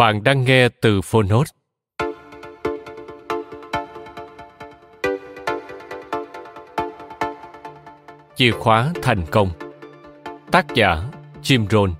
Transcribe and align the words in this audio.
Bạn 0.00 0.24
đang 0.24 0.44
nghe 0.44 0.68
từ 0.68 1.00
Phonos. 1.00 1.48
Chìa 8.36 8.50
khóa 8.50 8.92
thành 9.02 9.22
công 9.30 9.50
Tác 10.50 10.66
giả, 10.74 11.02
Jim 11.42 11.66
Rohn 11.70 11.94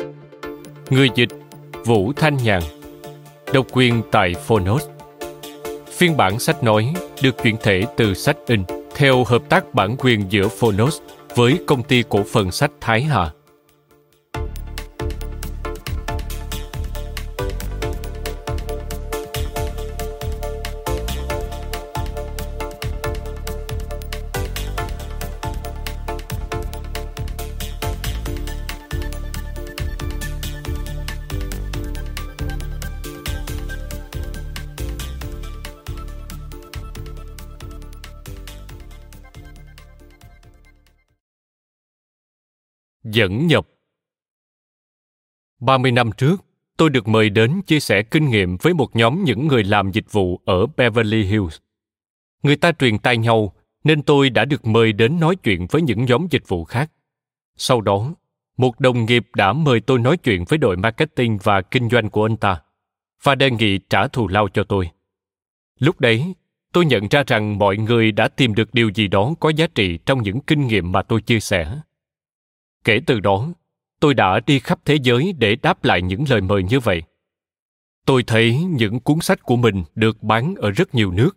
Người 0.91 1.09
dịch, 1.15 1.29
Vũ 1.85 2.13
Thanh 2.13 2.37
Nhàn 2.37 2.63
Độc 3.53 3.67
quyền 3.73 4.03
tại 4.11 4.35
Phonos 4.35 4.85
Phiên 5.91 6.17
bản 6.17 6.39
sách 6.39 6.63
nói 6.63 6.95
được 7.23 7.43
chuyển 7.43 7.57
thể 7.63 7.83
từ 7.97 8.15
sách 8.15 8.37
in 8.47 8.65
theo 8.95 9.25
hợp 9.25 9.43
tác 9.49 9.75
bản 9.75 9.97
quyền 9.99 10.33
giữa 10.33 10.49
Phonos 10.49 11.01
với 11.37 11.59
công 11.67 11.83
ty 11.83 12.05
cổ 12.09 12.23
phần 12.33 12.51
sách 12.51 12.71
Thái 12.81 13.03
Hà. 13.03 13.31
Dẫn 43.05 43.47
nhập 43.47 43.67
30 45.61 45.93
năm 45.93 46.11
trước, 46.17 46.45
tôi 46.77 46.91
được 46.91 47.09
mời 47.09 47.31
đến 47.31 47.63
chia 47.67 47.81
sẻ 47.81 48.03
kinh 48.03 48.31
nghiệm 48.31 48.57
với 48.57 48.75
một 48.75 48.97
nhóm 48.97 49.25
những 49.25 49.47
người 49.47 49.65
làm 49.65 49.91
dịch 49.91 50.13
vụ 50.13 50.41
ở 50.45 50.67
Beverly 50.77 51.23
Hills. 51.25 51.59
Người 52.43 52.57
ta 52.57 52.73
truyền 52.73 52.99
tai 52.99 53.17
nhau, 53.17 53.53
nên 53.85 54.03
tôi 54.03 54.31
đã 54.31 54.45
được 54.45 54.67
mời 54.67 54.93
đến 54.93 55.21
nói 55.21 55.37
chuyện 55.37 55.67
với 55.71 55.83
những 55.83 56.05
nhóm 56.05 56.27
dịch 56.31 56.49
vụ 56.49 56.65
khác. 56.65 56.91
Sau 57.57 57.81
đó, 57.81 58.15
một 58.57 58.81
đồng 58.81 59.05
nghiệp 59.05 59.27
đã 59.35 59.53
mời 59.53 59.81
tôi 59.81 59.99
nói 59.99 60.17
chuyện 60.17 60.45
với 60.49 60.59
đội 60.59 60.77
marketing 60.77 61.39
và 61.43 61.63
kinh 61.63 61.89
doanh 61.89 62.11
của 62.11 62.25
anh 62.25 62.37
ta 62.37 62.63
và 63.23 63.35
đề 63.35 63.51
nghị 63.51 63.79
trả 63.79 64.09
thù 64.09 64.29
lao 64.29 64.49
cho 64.49 64.65
tôi. 64.65 64.91
Lúc 65.79 66.01
đấy, 66.01 66.35
tôi 66.73 66.87
nhận 66.87 67.09
ra 67.11 67.23
rằng 67.27 67.59
mọi 67.59 67.77
người 67.77 68.13
đã 68.13 68.29
tìm 68.29 68.55
được 68.55 68.75
điều 68.75 68.91
gì 68.95 69.09
đó 69.09 69.35
có 69.41 69.49
giá 69.49 69.67
trị 69.75 69.99
trong 70.07 70.23
những 70.23 70.41
kinh 70.41 70.67
nghiệm 70.67 70.93
mà 70.93 71.03
tôi 71.03 71.21
chia 71.21 71.41
sẻ 71.41 71.81
kể 72.85 73.01
từ 73.07 73.21
đó, 73.21 73.49
tôi 74.01 74.15
đã 74.15 74.41
đi 74.41 74.59
khắp 74.59 74.79
thế 74.85 74.95
giới 75.03 75.33
để 75.33 75.57
đáp 75.57 75.85
lại 75.85 76.03
những 76.03 76.25
lời 76.29 76.41
mời 76.41 76.63
như 76.63 76.81
vậy. 76.81 77.03
Tôi 78.07 78.23
thấy 78.23 78.55
những 78.55 79.01
cuốn 79.01 79.21
sách 79.21 79.43
của 79.43 79.57
mình 79.57 79.85
được 79.95 80.23
bán 80.23 80.55
ở 80.55 80.71
rất 80.71 80.95
nhiều 80.95 81.11
nước, 81.11 81.37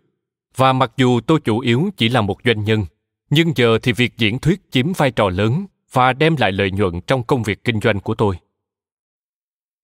và 0.56 0.72
mặc 0.72 0.92
dù 0.96 1.20
tôi 1.20 1.40
chủ 1.40 1.58
yếu 1.58 1.90
chỉ 1.96 2.08
là 2.08 2.20
một 2.20 2.36
doanh 2.44 2.64
nhân, 2.64 2.84
nhưng 3.30 3.52
giờ 3.56 3.78
thì 3.82 3.92
việc 3.92 4.12
diễn 4.16 4.38
thuyết 4.38 4.60
chiếm 4.70 4.92
vai 4.92 5.10
trò 5.10 5.28
lớn 5.28 5.66
và 5.92 6.12
đem 6.12 6.36
lại 6.36 6.52
lợi 6.52 6.70
nhuận 6.70 7.00
trong 7.00 7.22
công 7.22 7.42
việc 7.42 7.64
kinh 7.64 7.80
doanh 7.80 8.00
của 8.00 8.14
tôi. 8.14 8.36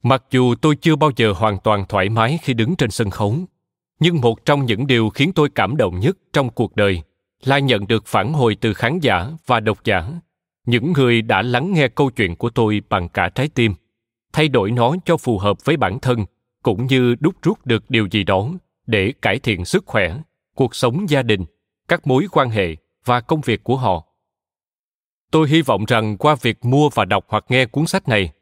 Mặc 0.03 0.25
dù 0.31 0.55
tôi 0.55 0.77
chưa 0.77 0.97
bao 0.97 1.11
giờ 1.17 1.33
hoàn 1.33 1.59
toàn 1.59 1.85
thoải 1.89 2.09
mái 2.09 2.39
khi 2.43 2.55
đứng 2.55 2.77
trên 2.77 2.91
sân 2.91 3.11
khấu, 3.11 3.37
nhưng 4.01 4.21
một 4.21 4.45
trong 4.45 4.67
những 4.67 4.87
điều 4.87 5.11
khiến 5.11 5.33
tôi 5.33 5.51
cảm 5.55 5.77
động 5.77 6.01
nhất 6.01 6.19
trong 6.33 6.51
cuộc 6.51 6.77
đời 6.77 7.03
là 7.45 7.59
nhận 7.59 7.87
được 7.87 8.07
phản 8.07 8.33
hồi 8.33 8.57
từ 8.61 8.75
khán 8.75 8.99
giả 8.99 9.31
và 9.47 9.61
độc 9.61 9.85
giả 9.85 10.11
những 10.71 10.93
người 10.93 11.23
đã 11.23 11.43
lắng 11.43 11.73
nghe 11.73 11.89
câu 11.89 12.11
chuyện 12.11 12.37
của 12.37 12.51
tôi 12.51 12.83
bằng 12.89 13.09
cả 13.09 13.29
trái 13.29 13.49
tim, 13.49 13.75
thay 14.33 14.49
đổi 14.49 14.71
nó 14.71 14.95
cho 15.05 15.17
phù 15.17 15.39
hợp 15.39 15.65
với 15.65 15.77
bản 15.77 15.99
thân, 16.01 16.25
cũng 16.63 16.87
như 16.87 17.15
đúc 17.21 17.35
rút 17.43 17.67
được 17.67 17.91
điều 17.91 18.09
gì 18.11 18.25
đó 18.25 18.49
để 18.87 19.13
cải 19.23 19.39
thiện 19.39 19.65
sức 19.65 19.87
khỏe, 19.87 20.17
cuộc 20.55 20.75
sống 20.75 21.09
gia 21.09 21.23
đình, 21.23 21.45
các 21.89 22.07
mối 22.07 22.27
quan 22.33 22.51
hệ 22.51 22.77
và 23.05 23.21
công 23.21 23.41
việc 23.41 23.65
của 23.65 23.77
họ. 23.77 24.07
Tôi 25.31 25.49
hy 25.49 25.63
vọng 25.63 25.85
rằng 25.85 26.17
qua 26.17 26.37
việc 26.43 26.65
mua 26.65 26.89
và 26.95 27.05
đọc 27.05 27.25
hoặc 27.29 27.45
nghe 27.49 27.67
cuốn 27.67 27.87
sách 27.87 28.09
này, 28.09 28.33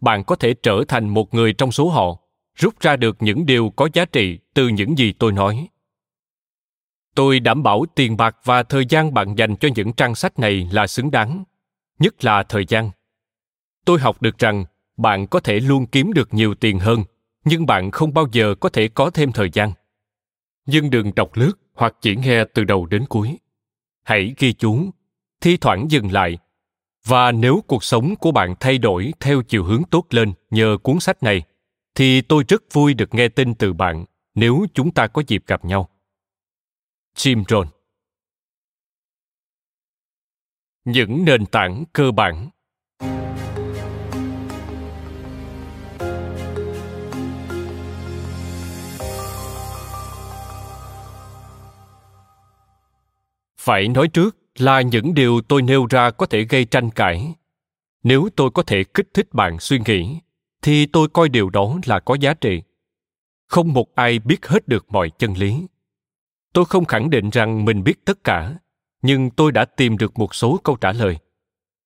bạn 0.00 0.24
có 0.24 0.36
thể 0.36 0.54
trở 0.54 0.84
thành 0.88 1.08
một 1.08 1.34
người 1.34 1.52
trong 1.52 1.72
số 1.72 1.88
họ, 1.88 2.20
rút 2.54 2.80
ra 2.80 2.96
được 2.96 3.16
những 3.20 3.46
điều 3.46 3.72
có 3.76 3.88
giá 3.92 4.04
trị 4.04 4.38
từ 4.54 4.68
những 4.68 4.98
gì 4.98 5.12
tôi 5.12 5.32
nói. 5.32 5.68
Tôi 7.14 7.40
đảm 7.40 7.62
bảo 7.62 7.84
tiền 7.94 8.16
bạc 8.16 8.36
và 8.44 8.62
thời 8.62 8.86
gian 8.88 9.14
bạn 9.14 9.34
dành 9.34 9.56
cho 9.56 9.68
những 9.76 9.92
trang 9.92 10.14
sách 10.14 10.38
này 10.38 10.68
là 10.72 10.86
xứng 10.86 11.10
đáng 11.10 11.44
nhất 11.98 12.24
là 12.24 12.42
thời 12.42 12.64
gian. 12.68 12.90
Tôi 13.84 14.00
học 14.00 14.22
được 14.22 14.38
rằng 14.38 14.64
bạn 14.96 15.26
có 15.26 15.40
thể 15.40 15.60
luôn 15.60 15.86
kiếm 15.86 16.12
được 16.12 16.34
nhiều 16.34 16.54
tiền 16.54 16.78
hơn, 16.78 17.04
nhưng 17.44 17.66
bạn 17.66 17.90
không 17.90 18.14
bao 18.14 18.26
giờ 18.32 18.54
có 18.60 18.68
thể 18.68 18.88
có 18.88 19.10
thêm 19.10 19.32
thời 19.32 19.50
gian. 19.52 19.72
Nhưng 20.66 20.90
đừng 20.90 21.14
đọc 21.14 21.30
lướt 21.34 21.52
hoặc 21.74 21.94
chỉ 22.00 22.16
nghe 22.16 22.44
từ 22.54 22.64
đầu 22.64 22.86
đến 22.86 23.04
cuối. 23.08 23.38
Hãy 24.02 24.34
ghi 24.38 24.52
chú, 24.52 24.90
thi 25.40 25.56
thoảng 25.56 25.90
dừng 25.90 26.12
lại. 26.12 26.38
Và 27.04 27.32
nếu 27.32 27.64
cuộc 27.66 27.84
sống 27.84 28.16
của 28.16 28.32
bạn 28.32 28.54
thay 28.60 28.78
đổi 28.78 29.12
theo 29.20 29.42
chiều 29.42 29.64
hướng 29.64 29.82
tốt 29.90 30.06
lên 30.10 30.32
nhờ 30.50 30.78
cuốn 30.82 31.00
sách 31.00 31.22
này, 31.22 31.42
thì 31.94 32.20
tôi 32.20 32.44
rất 32.48 32.62
vui 32.72 32.94
được 32.94 33.14
nghe 33.14 33.28
tin 33.28 33.54
từ 33.54 33.72
bạn 33.72 34.04
nếu 34.34 34.66
chúng 34.74 34.90
ta 34.90 35.06
có 35.06 35.22
dịp 35.26 35.42
gặp 35.46 35.64
nhau. 35.64 35.88
Jim 37.16 37.44
rohn 37.48 37.75
những 40.86 41.24
nền 41.24 41.46
tảng 41.46 41.84
cơ 41.92 42.10
bản. 42.10 42.50
Phải 53.58 53.88
nói 53.88 54.08
trước 54.08 54.36
là 54.58 54.80
những 54.80 55.14
điều 55.14 55.40
tôi 55.40 55.62
nêu 55.62 55.86
ra 55.90 56.10
có 56.10 56.26
thể 56.26 56.42
gây 56.42 56.64
tranh 56.64 56.90
cãi. 56.90 57.34
Nếu 58.02 58.28
tôi 58.36 58.50
có 58.50 58.62
thể 58.62 58.84
kích 58.94 59.08
thích 59.14 59.28
bạn 59.32 59.58
suy 59.60 59.80
nghĩ, 59.86 60.20
thì 60.62 60.86
tôi 60.86 61.08
coi 61.08 61.28
điều 61.28 61.50
đó 61.50 61.78
là 61.84 62.00
có 62.00 62.16
giá 62.20 62.34
trị. 62.34 62.62
Không 63.46 63.72
một 63.72 63.94
ai 63.94 64.18
biết 64.18 64.46
hết 64.46 64.68
được 64.68 64.86
mọi 64.88 65.10
chân 65.18 65.34
lý. 65.34 65.66
Tôi 66.52 66.64
không 66.64 66.84
khẳng 66.84 67.10
định 67.10 67.30
rằng 67.30 67.64
mình 67.64 67.84
biết 67.84 68.04
tất 68.04 68.24
cả 68.24 68.54
nhưng 69.06 69.30
tôi 69.30 69.52
đã 69.52 69.64
tìm 69.64 69.98
được 69.98 70.18
một 70.18 70.34
số 70.34 70.60
câu 70.64 70.76
trả 70.76 70.92
lời. 70.92 71.18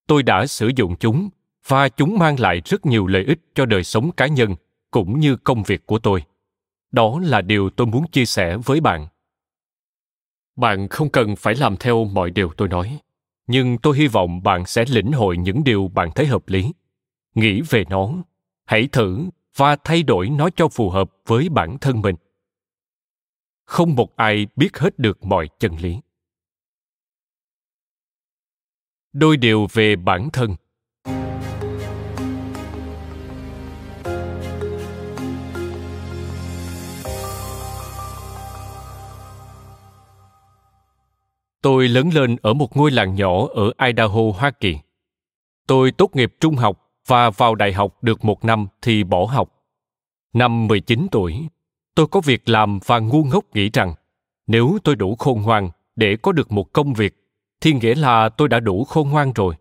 Tôi 0.07 0.23
đã 0.23 0.45
sử 0.47 0.71
dụng 0.75 0.95
chúng, 0.99 1.29
và 1.67 1.89
chúng 1.89 2.19
mang 2.19 2.39
lại 2.39 2.61
rất 2.65 2.85
nhiều 2.85 3.07
lợi 3.07 3.23
ích 3.23 3.39
cho 3.55 3.65
đời 3.65 3.83
sống 3.83 4.11
cá 4.11 4.27
nhân, 4.27 4.55
cũng 4.91 5.19
như 5.19 5.35
công 5.35 5.63
việc 5.63 5.85
của 5.85 5.99
tôi. 5.99 6.23
Đó 6.91 7.19
là 7.23 7.41
điều 7.41 7.69
tôi 7.69 7.87
muốn 7.87 8.07
chia 8.11 8.25
sẻ 8.25 8.57
với 8.57 8.81
bạn. 8.81 9.07
Bạn 10.55 10.87
không 10.87 11.09
cần 11.09 11.35
phải 11.35 11.55
làm 11.55 11.77
theo 11.77 12.05
mọi 12.05 12.31
điều 12.31 12.51
tôi 12.57 12.67
nói, 12.67 12.99
nhưng 13.47 13.77
tôi 13.77 13.97
hy 13.97 14.07
vọng 14.07 14.43
bạn 14.43 14.65
sẽ 14.65 14.85
lĩnh 14.89 15.11
hội 15.11 15.37
những 15.37 15.63
điều 15.63 15.87
bạn 15.87 16.11
thấy 16.15 16.25
hợp 16.25 16.49
lý. 16.49 16.73
Nghĩ 17.35 17.61
về 17.69 17.83
nó, 17.89 18.13
hãy 18.65 18.87
thử 18.87 19.29
và 19.55 19.75
thay 19.83 20.03
đổi 20.03 20.29
nó 20.29 20.49
cho 20.49 20.67
phù 20.67 20.89
hợp 20.89 21.11
với 21.25 21.49
bản 21.49 21.77
thân 21.81 22.01
mình. 22.01 22.15
Không 23.65 23.95
một 23.95 24.15
ai 24.15 24.47
biết 24.55 24.77
hết 24.77 24.99
được 24.99 25.25
mọi 25.25 25.49
chân 25.59 25.75
lý 25.75 25.97
đôi 29.13 29.37
điều 29.37 29.67
về 29.73 29.95
bản 29.95 30.29
thân 30.33 30.55
Tôi 41.61 41.87
lớn 41.87 42.09
lên 42.13 42.35
ở 42.41 42.53
một 42.53 42.77
ngôi 42.77 42.91
làng 42.91 43.15
nhỏ 43.15 43.47
ở 43.53 43.71
Idaho, 43.87 44.21
Hoa 44.35 44.51
Kỳ. 44.51 44.77
Tôi 45.67 45.91
tốt 45.91 46.15
nghiệp 46.15 46.33
trung 46.39 46.55
học 46.55 46.91
và 47.07 47.29
vào 47.29 47.55
đại 47.55 47.73
học 47.73 48.03
được 48.03 48.25
một 48.25 48.45
năm 48.45 48.67
thì 48.81 49.03
bỏ 49.03 49.25
học. 49.25 49.49
Năm 50.33 50.67
19 50.67 51.07
tuổi, 51.11 51.47
tôi 51.95 52.07
có 52.07 52.21
việc 52.21 52.49
làm 52.49 52.79
và 52.85 52.99
ngu 52.99 53.23
ngốc 53.23 53.45
nghĩ 53.53 53.69
rằng 53.73 53.93
nếu 54.47 54.77
tôi 54.83 54.95
đủ 54.95 55.15
khôn 55.15 55.41
ngoan 55.41 55.69
để 55.95 56.15
có 56.21 56.31
được 56.31 56.51
một 56.51 56.73
công 56.73 56.93
việc 56.93 57.20
thì 57.61 57.73
nghĩa 57.73 57.95
là 57.95 58.29
tôi 58.29 58.47
đã 58.47 58.59
đủ 58.59 58.83
khôn 58.83 59.09
ngoan 59.09 59.33
rồi. 59.33 59.55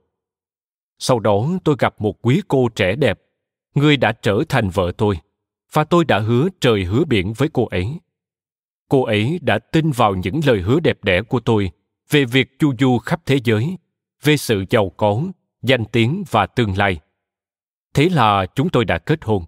Sau 0.98 1.20
đó 1.20 1.48
tôi 1.64 1.76
gặp 1.78 2.00
một 2.00 2.18
quý 2.22 2.42
cô 2.48 2.68
trẻ 2.68 2.96
đẹp, 2.96 3.20
người 3.74 3.96
đã 3.96 4.12
trở 4.12 4.42
thành 4.48 4.70
vợ 4.70 4.92
tôi, 4.98 5.18
và 5.72 5.84
tôi 5.84 6.04
đã 6.04 6.18
hứa 6.18 6.48
trời 6.60 6.84
hứa 6.84 7.04
biển 7.04 7.32
với 7.32 7.48
cô 7.52 7.66
ấy. 7.66 8.00
Cô 8.88 9.04
ấy 9.04 9.38
đã 9.42 9.58
tin 9.58 9.90
vào 9.90 10.14
những 10.14 10.40
lời 10.46 10.60
hứa 10.60 10.80
đẹp 10.80 11.04
đẽ 11.04 11.22
của 11.22 11.40
tôi 11.40 11.70
về 12.10 12.24
việc 12.24 12.58
chu 12.58 12.72
du 12.78 12.98
khắp 12.98 13.20
thế 13.26 13.38
giới, 13.44 13.76
về 14.22 14.36
sự 14.36 14.64
giàu 14.70 14.90
có, 14.96 15.22
danh 15.62 15.84
tiếng 15.84 16.24
và 16.30 16.46
tương 16.46 16.78
lai. 16.78 17.00
Thế 17.94 18.08
là 18.08 18.46
chúng 18.54 18.68
tôi 18.68 18.84
đã 18.84 18.98
kết 18.98 19.24
hôn. 19.24 19.44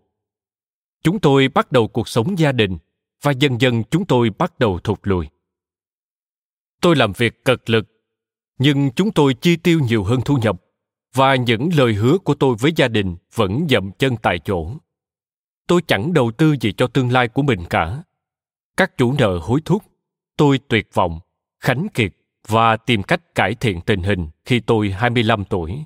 Chúng 1.03 1.21
tôi 1.21 1.49
bắt 1.49 1.73
đầu 1.73 1.89
cuộc 1.89 2.09
sống 2.09 2.39
gia 2.39 2.53
đình 2.53 2.79
và 3.23 3.33
dần 3.33 3.61
dần 3.61 3.83
chúng 3.91 4.07
tôi 4.07 4.31
bắt 4.39 4.59
đầu 4.59 4.79
thụt 4.79 4.99
lùi. 5.03 5.29
Tôi 6.81 6.97
làm 6.97 7.13
việc 7.13 7.45
cật 7.45 7.71
lực, 7.71 7.92
nhưng 8.63 8.91
chúng 8.91 9.13
tôi 9.13 9.35
chi 9.35 9.57
tiêu 9.57 9.81
nhiều 9.81 10.05
hơn 10.05 10.21
thu 10.25 10.37
nhập 10.37 10.57
và 11.15 11.35
những 11.35 11.69
lời 11.77 11.95
hứa 11.95 12.19
của 12.19 12.35
tôi 12.35 12.57
với 12.61 12.73
gia 12.77 12.89
đình 12.89 13.17
vẫn 13.35 13.67
dậm 13.69 13.91
chân 13.93 14.17
tại 14.23 14.39
chỗ. 14.39 14.71
Tôi 15.67 15.83
chẳng 15.87 16.13
đầu 16.13 16.31
tư 16.31 16.57
gì 16.61 16.73
cho 16.73 16.87
tương 16.87 17.13
lai 17.13 17.29
của 17.29 17.43
mình 17.43 17.65
cả. 17.71 18.03
Các 18.77 18.99
chủ 18.99 19.15
nợ 19.19 19.39
hối 19.43 19.61
thúc, 19.65 19.83
tôi 20.37 20.59
tuyệt 20.69 20.89
vọng, 20.95 21.21
khánh 21.61 21.87
kiệt 21.95 22.13
và 22.49 22.77
tìm 22.77 23.03
cách 23.03 23.35
cải 23.35 23.55
thiện 23.55 23.81
tình 23.81 24.03
hình 24.03 24.29
khi 24.45 24.61
tôi 24.61 24.91
25 24.91 25.45
tuổi. 25.45 25.85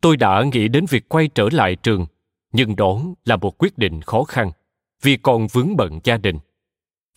Tôi 0.00 0.16
đã 0.16 0.44
nghĩ 0.52 0.68
đến 0.68 0.86
việc 0.88 1.08
quay 1.08 1.28
trở 1.28 1.48
lại 1.52 1.76
trường, 1.76 2.06
nhưng 2.52 2.76
đó 2.76 3.02
là 3.24 3.36
một 3.36 3.58
quyết 3.58 3.78
định 3.78 4.00
khó 4.00 4.24
khăn 4.24 4.50
vì 5.02 5.16
còn 5.16 5.46
vướng 5.46 5.76
bận 5.76 6.00
gia 6.04 6.16
đình 6.16 6.38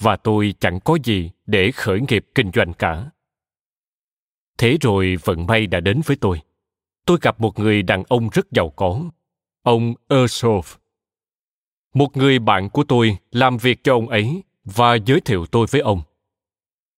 và 0.01 0.15
tôi 0.15 0.53
chẳng 0.59 0.79
có 0.79 0.97
gì 1.03 1.31
để 1.45 1.71
khởi 1.71 1.99
nghiệp 2.09 2.25
kinh 2.35 2.51
doanh 2.53 2.73
cả. 2.73 3.09
Thế 4.57 4.77
rồi 4.81 5.15
vận 5.23 5.45
may 5.45 5.67
đã 5.67 5.79
đến 5.79 6.01
với 6.05 6.17
tôi. 6.17 6.41
Tôi 7.05 7.17
gặp 7.21 7.41
một 7.41 7.59
người 7.59 7.83
đàn 7.83 8.03
ông 8.07 8.29
rất 8.29 8.51
giàu 8.51 8.69
có, 8.69 9.01
ông 9.63 9.93
Ershoff. 10.09 10.77
Một 11.93 12.17
người 12.17 12.39
bạn 12.39 12.69
của 12.69 12.83
tôi 12.83 13.17
làm 13.31 13.57
việc 13.57 13.83
cho 13.83 13.93
ông 13.93 14.09
ấy 14.09 14.43
và 14.65 14.95
giới 14.95 15.21
thiệu 15.21 15.45
tôi 15.45 15.67
với 15.71 15.81
ông. 15.81 16.01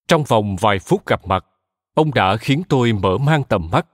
Trong 0.07 0.23
vòng 0.23 0.55
vài 0.55 0.79
phút 0.79 1.05
gặp 1.05 1.27
mặt, 1.27 1.45
ông 1.93 2.13
đã 2.13 2.37
khiến 2.37 2.63
tôi 2.69 2.93
mở 2.93 3.17
mang 3.17 3.43
tầm 3.43 3.69
mắt. 3.71 3.87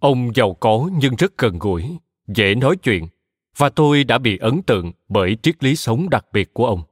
Ông 0.00 0.34
giàu 0.34 0.54
có 0.54 0.90
nhưng 0.98 1.16
rất 1.16 1.38
gần 1.38 1.58
gũi, 1.58 1.98
dễ 2.28 2.54
nói 2.54 2.76
chuyện, 2.76 3.08
và 3.56 3.68
tôi 3.68 4.04
đã 4.04 4.18
bị 4.18 4.38
ấn 4.38 4.62
tượng 4.62 4.92
bởi 5.08 5.36
triết 5.42 5.64
lý 5.64 5.76
sống 5.76 6.10
đặc 6.10 6.26
biệt 6.32 6.54
của 6.54 6.66
ông. 6.66 6.82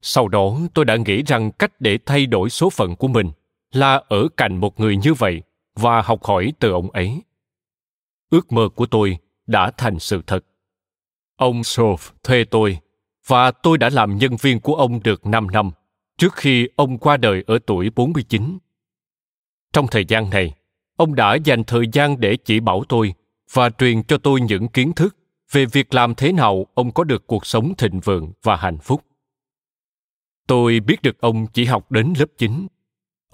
Sau 0.00 0.28
đó, 0.28 0.58
tôi 0.74 0.84
đã 0.84 0.96
nghĩ 0.96 1.22
rằng 1.22 1.52
cách 1.52 1.80
để 1.80 1.98
thay 2.06 2.26
đổi 2.26 2.50
số 2.50 2.70
phận 2.70 2.96
của 2.96 3.08
mình 3.08 3.30
là 3.76 4.02
ở 4.08 4.28
cạnh 4.36 4.56
một 4.56 4.80
người 4.80 4.96
như 4.96 5.14
vậy 5.14 5.42
và 5.74 6.02
học 6.02 6.24
hỏi 6.24 6.52
từ 6.58 6.70
ông 6.70 6.90
ấy. 6.90 7.22
Ước 8.30 8.52
mơ 8.52 8.68
của 8.74 8.86
tôi 8.86 9.18
đã 9.46 9.70
thành 9.76 9.98
sự 9.98 10.22
thật. 10.26 10.44
Ông 11.36 11.64
Soph 11.64 12.02
thuê 12.22 12.44
tôi 12.44 12.78
và 13.26 13.50
tôi 13.50 13.78
đã 13.78 13.90
làm 13.90 14.16
nhân 14.18 14.36
viên 14.40 14.60
của 14.60 14.74
ông 14.74 15.02
được 15.02 15.26
5 15.26 15.50
năm 15.50 15.70
trước 16.18 16.34
khi 16.34 16.68
ông 16.76 16.98
qua 16.98 17.16
đời 17.16 17.44
ở 17.46 17.58
tuổi 17.66 17.90
49. 17.90 18.58
Trong 19.72 19.86
thời 19.90 20.04
gian 20.04 20.30
này, 20.30 20.54
ông 20.96 21.14
đã 21.14 21.34
dành 21.34 21.64
thời 21.64 21.84
gian 21.92 22.20
để 22.20 22.36
chỉ 22.36 22.60
bảo 22.60 22.84
tôi 22.88 23.14
và 23.52 23.70
truyền 23.70 24.02
cho 24.02 24.18
tôi 24.18 24.40
những 24.40 24.68
kiến 24.68 24.92
thức 24.92 25.16
về 25.50 25.66
việc 25.66 25.94
làm 25.94 26.14
thế 26.14 26.32
nào 26.32 26.66
ông 26.74 26.92
có 26.92 27.04
được 27.04 27.26
cuộc 27.26 27.46
sống 27.46 27.74
thịnh 27.74 28.00
vượng 28.00 28.32
và 28.42 28.56
hạnh 28.56 28.78
phúc. 28.78 29.04
Tôi 30.46 30.80
biết 30.80 31.02
được 31.02 31.20
ông 31.20 31.46
chỉ 31.46 31.64
học 31.64 31.92
đến 31.92 32.14
lớp 32.18 32.26
9. 32.38 32.66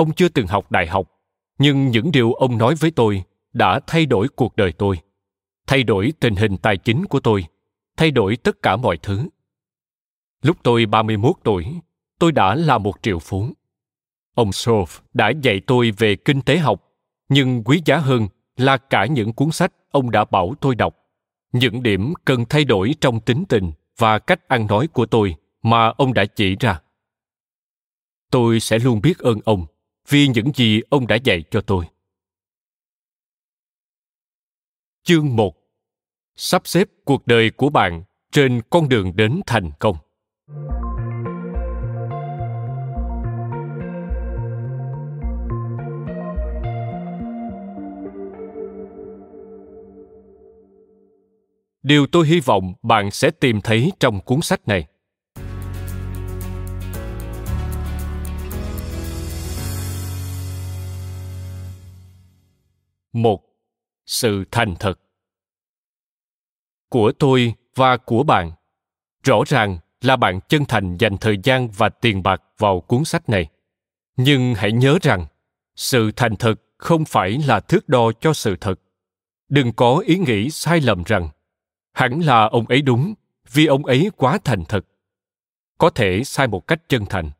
Ông 0.00 0.12
chưa 0.12 0.28
từng 0.28 0.46
học 0.46 0.72
đại 0.72 0.86
học, 0.86 1.10
nhưng 1.58 1.88
những 1.88 2.12
điều 2.12 2.32
ông 2.32 2.58
nói 2.58 2.74
với 2.74 2.90
tôi 2.90 3.22
đã 3.52 3.80
thay 3.86 4.06
đổi 4.06 4.28
cuộc 4.28 4.56
đời 4.56 4.72
tôi, 4.72 5.00
thay 5.66 5.82
đổi 5.82 6.12
tình 6.20 6.36
hình 6.36 6.56
tài 6.56 6.76
chính 6.76 7.04
của 7.06 7.20
tôi, 7.20 7.44
thay 7.96 8.10
đổi 8.10 8.36
tất 8.36 8.62
cả 8.62 8.76
mọi 8.76 8.96
thứ. 9.02 9.28
Lúc 10.42 10.56
tôi 10.62 10.86
31 10.86 11.36
tuổi, 11.44 11.66
tôi 12.18 12.32
đã 12.32 12.54
là 12.54 12.78
một 12.78 12.94
triệu 13.02 13.18
phú. 13.18 13.48
Ông 14.34 14.52
Sov 14.52 14.90
đã 15.14 15.32
dạy 15.42 15.60
tôi 15.66 15.90
về 15.90 16.16
kinh 16.16 16.40
tế 16.42 16.58
học, 16.58 16.84
nhưng 17.28 17.64
quý 17.64 17.82
giá 17.84 17.96
hơn 17.96 18.28
là 18.56 18.76
cả 18.76 19.06
những 19.06 19.32
cuốn 19.32 19.50
sách 19.50 19.72
ông 19.90 20.10
đã 20.10 20.24
bảo 20.24 20.54
tôi 20.60 20.74
đọc. 20.74 20.96
Những 21.52 21.82
điểm 21.82 22.14
cần 22.24 22.44
thay 22.48 22.64
đổi 22.64 22.94
trong 23.00 23.20
tính 23.20 23.44
tình 23.48 23.72
và 23.98 24.18
cách 24.18 24.48
ăn 24.48 24.66
nói 24.66 24.86
của 24.86 25.06
tôi 25.06 25.34
mà 25.62 25.92
ông 25.96 26.14
đã 26.14 26.24
chỉ 26.24 26.56
ra. 26.60 26.80
Tôi 28.30 28.60
sẽ 28.60 28.78
luôn 28.78 29.00
biết 29.00 29.18
ơn 29.18 29.38
ông 29.44 29.66
vì 30.10 30.28
những 30.28 30.52
gì 30.54 30.80
ông 30.90 31.06
đã 31.06 31.16
dạy 31.16 31.44
cho 31.50 31.60
tôi. 31.60 31.84
Chương 35.02 35.36
1 35.36 35.54
Sắp 36.36 36.62
xếp 36.64 36.88
cuộc 37.04 37.26
đời 37.26 37.50
của 37.50 37.70
bạn 37.70 38.02
trên 38.32 38.60
con 38.70 38.88
đường 38.88 39.16
đến 39.16 39.40
thành 39.46 39.70
công. 39.78 39.96
điều 51.82 52.06
tôi 52.06 52.26
hy 52.26 52.40
vọng 52.40 52.74
bạn 52.82 53.10
sẽ 53.10 53.30
tìm 53.30 53.60
thấy 53.60 53.92
trong 54.00 54.20
cuốn 54.20 54.40
sách 54.42 54.68
này 54.68 54.86
một, 63.12 63.42
sự 64.06 64.44
thành 64.50 64.74
thật. 64.80 65.00
Của 66.88 67.12
tôi 67.12 67.54
và 67.74 67.96
của 67.96 68.22
bạn, 68.22 68.52
rõ 69.22 69.42
ràng 69.46 69.78
là 70.00 70.16
bạn 70.16 70.40
chân 70.48 70.64
thành 70.64 70.96
dành 70.96 71.16
thời 71.18 71.38
gian 71.42 71.68
và 71.68 71.88
tiền 71.88 72.22
bạc 72.22 72.42
vào 72.58 72.80
cuốn 72.80 73.04
sách 73.04 73.28
này. 73.28 73.46
Nhưng 74.16 74.54
hãy 74.54 74.72
nhớ 74.72 74.98
rằng, 75.02 75.26
sự 75.76 76.10
thành 76.16 76.36
thật 76.36 76.54
không 76.78 77.04
phải 77.04 77.38
là 77.46 77.60
thước 77.60 77.88
đo 77.88 78.12
cho 78.20 78.32
sự 78.32 78.56
thật. 78.60 78.80
Đừng 79.48 79.72
có 79.72 80.02
ý 80.06 80.18
nghĩ 80.18 80.50
sai 80.50 80.80
lầm 80.80 81.02
rằng, 81.02 81.28
hẳn 81.92 82.20
là 82.20 82.48
ông 82.48 82.66
ấy 82.66 82.82
đúng, 82.82 83.14
vì 83.52 83.66
ông 83.66 83.86
ấy 83.86 84.10
quá 84.16 84.38
thành 84.44 84.64
thật. 84.64 84.86
Có 85.78 85.90
thể 85.90 86.24
sai 86.24 86.46
một 86.46 86.66
cách 86.66 86.88
chân 86.88 87.06
thành, 87.06 87.30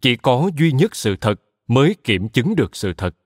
chỉ 0.00 0.16
có 0.16 0.50
duy 0.56 0.72
nhất 0.72 0.96
sự 0.96 1.16
thật 1.16 1.34
mới 1.66 1.96
kiểm 2.04 2.28
chứng 2.28 2.56
được 2.56 2.76
sự 2.76 2.92
thật 2.92 3.16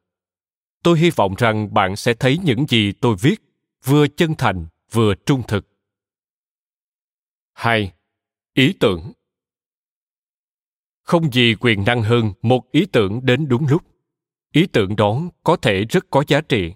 tôi 0.84 0.98
hy 0.98 1.10
vọng 1.10 1.34
rằng 1.38 1.74
bạn 1.74 1.96
sẽ 1.96 2.14
thấy 2.14 2.38
những 2.44 2.66
gì 2.68 2.92
tôi 2.92 3.16
viết 3.20 3.42
vừa 3.84 4.08
chân 4.08 4.34
thành, 4.38 4.66
vừa 4.92 5.14
trung 5.14 5.42
thực. 5.48 5.68
Hai, 7.52 7.92
ý 8.54 8.74
tưởng. 8.80 9.12
Không 11.02 11.32
gì 11.32 11.54
quyền 11.60 11.84
năng 11.84 12.02
hơn 12.02 12.32
một 12.42 12.72
ý 12.72 12.86
tưởng 12.86 13.20
đến 13.26 13.48
đúng 13.48 13.66
lúc. 13.68 13.82
Ý 14.52 14.66
tưởng 14.66 14.96
đó 14.96 15.22
có 15.44 15.56
thể 15.56 15.84
rất 15.84 16.10
có 16.10 16.24
giá 16.28 16.40
trị. 16.40 16.72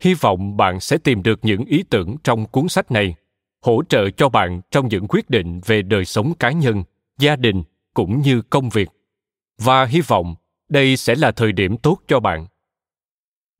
Hy 0.00 0.14
vọng 0.14 0.56
bạn 0.56 0.80
sẽ 0.80 0.98
tìm 0.98 1.22
được 1.22 1.38
những 1.42 1.64
ý 1.64 1.82
tưởng 1.90 2.16
trong 2.24 2.46
cuốn 2.46 2.68
sách 2.68 2.90
này, 2.90 3.14
hỗ 3.62 3.82
trợ 3.88 4.10
cho 4.10 4.28
bạn 4.28 4.60
trong 4.70 4.88
những 4.88 5.06
quyết 5.08 5.30
định 5.30 5.60
về 5.66 5.82
đời 5.82 6.04
sống 6.04 6.34
cá 6.38 6.50
nhân, 6.50 6.84
gia 7.18 7.36
đình 7.36 7.62
cũng 7.94 8.20
như 8.20 8.42
công 8.42 8.68
việc. 8.68 8.88
Và 9.58 9.84
hy 9.84 10.00
vọng 10.00 10.34
đây 10.68 10.96
sẽ 10.96 11.14
là 11.14 11.32
thời 11.32 11.52
điểm 11.52 11.76
tốt 11.76 11.98
cho 12.08 12.20
bạn 12.20 12.46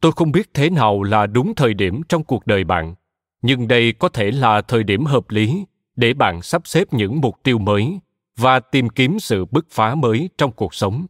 tôi 0.00 0.12
không 0.12 0.33
biết 0.33 0.55
thế 0.55 0.71
nào 0.71 1.03
là 1.03 1.26
đúng 1.26 1.55
thời 1.55 1.75
điểm 1.75 2.03
trong 2.09 2.25
cuộc 2.25 2.47
đời 2.47 2.65
bạn, 2.65 2.95
nhưng 3.43 3.69
đây 3.69 3.93
có 3.93 4.09
thể 4.09 4.31
là 4.31 4.62
thời 4.62 4.83
điểm 4.83 5.05
hợp 5.05 5.31
lý 5.31 5.65
để 5.97 6.15
bạn 6.15 6.43
sắp 6.43 6.67
xếp 6.67 6.93
những 6.93 7.21
mục 7.21 7.43
tiêu 7.43 7.59
mới 7.59 8.00
và 8.37 8.61
tìm 8.61 8.88
kiếm 8.88 9.19
sự 9.19 9.45
bứt 9.45 9.67
phá 9.71 9.95
mới 9.95 10.31
trong 10.38 10.53
cuộc 10.53 10.75
sống. 10.75 11.07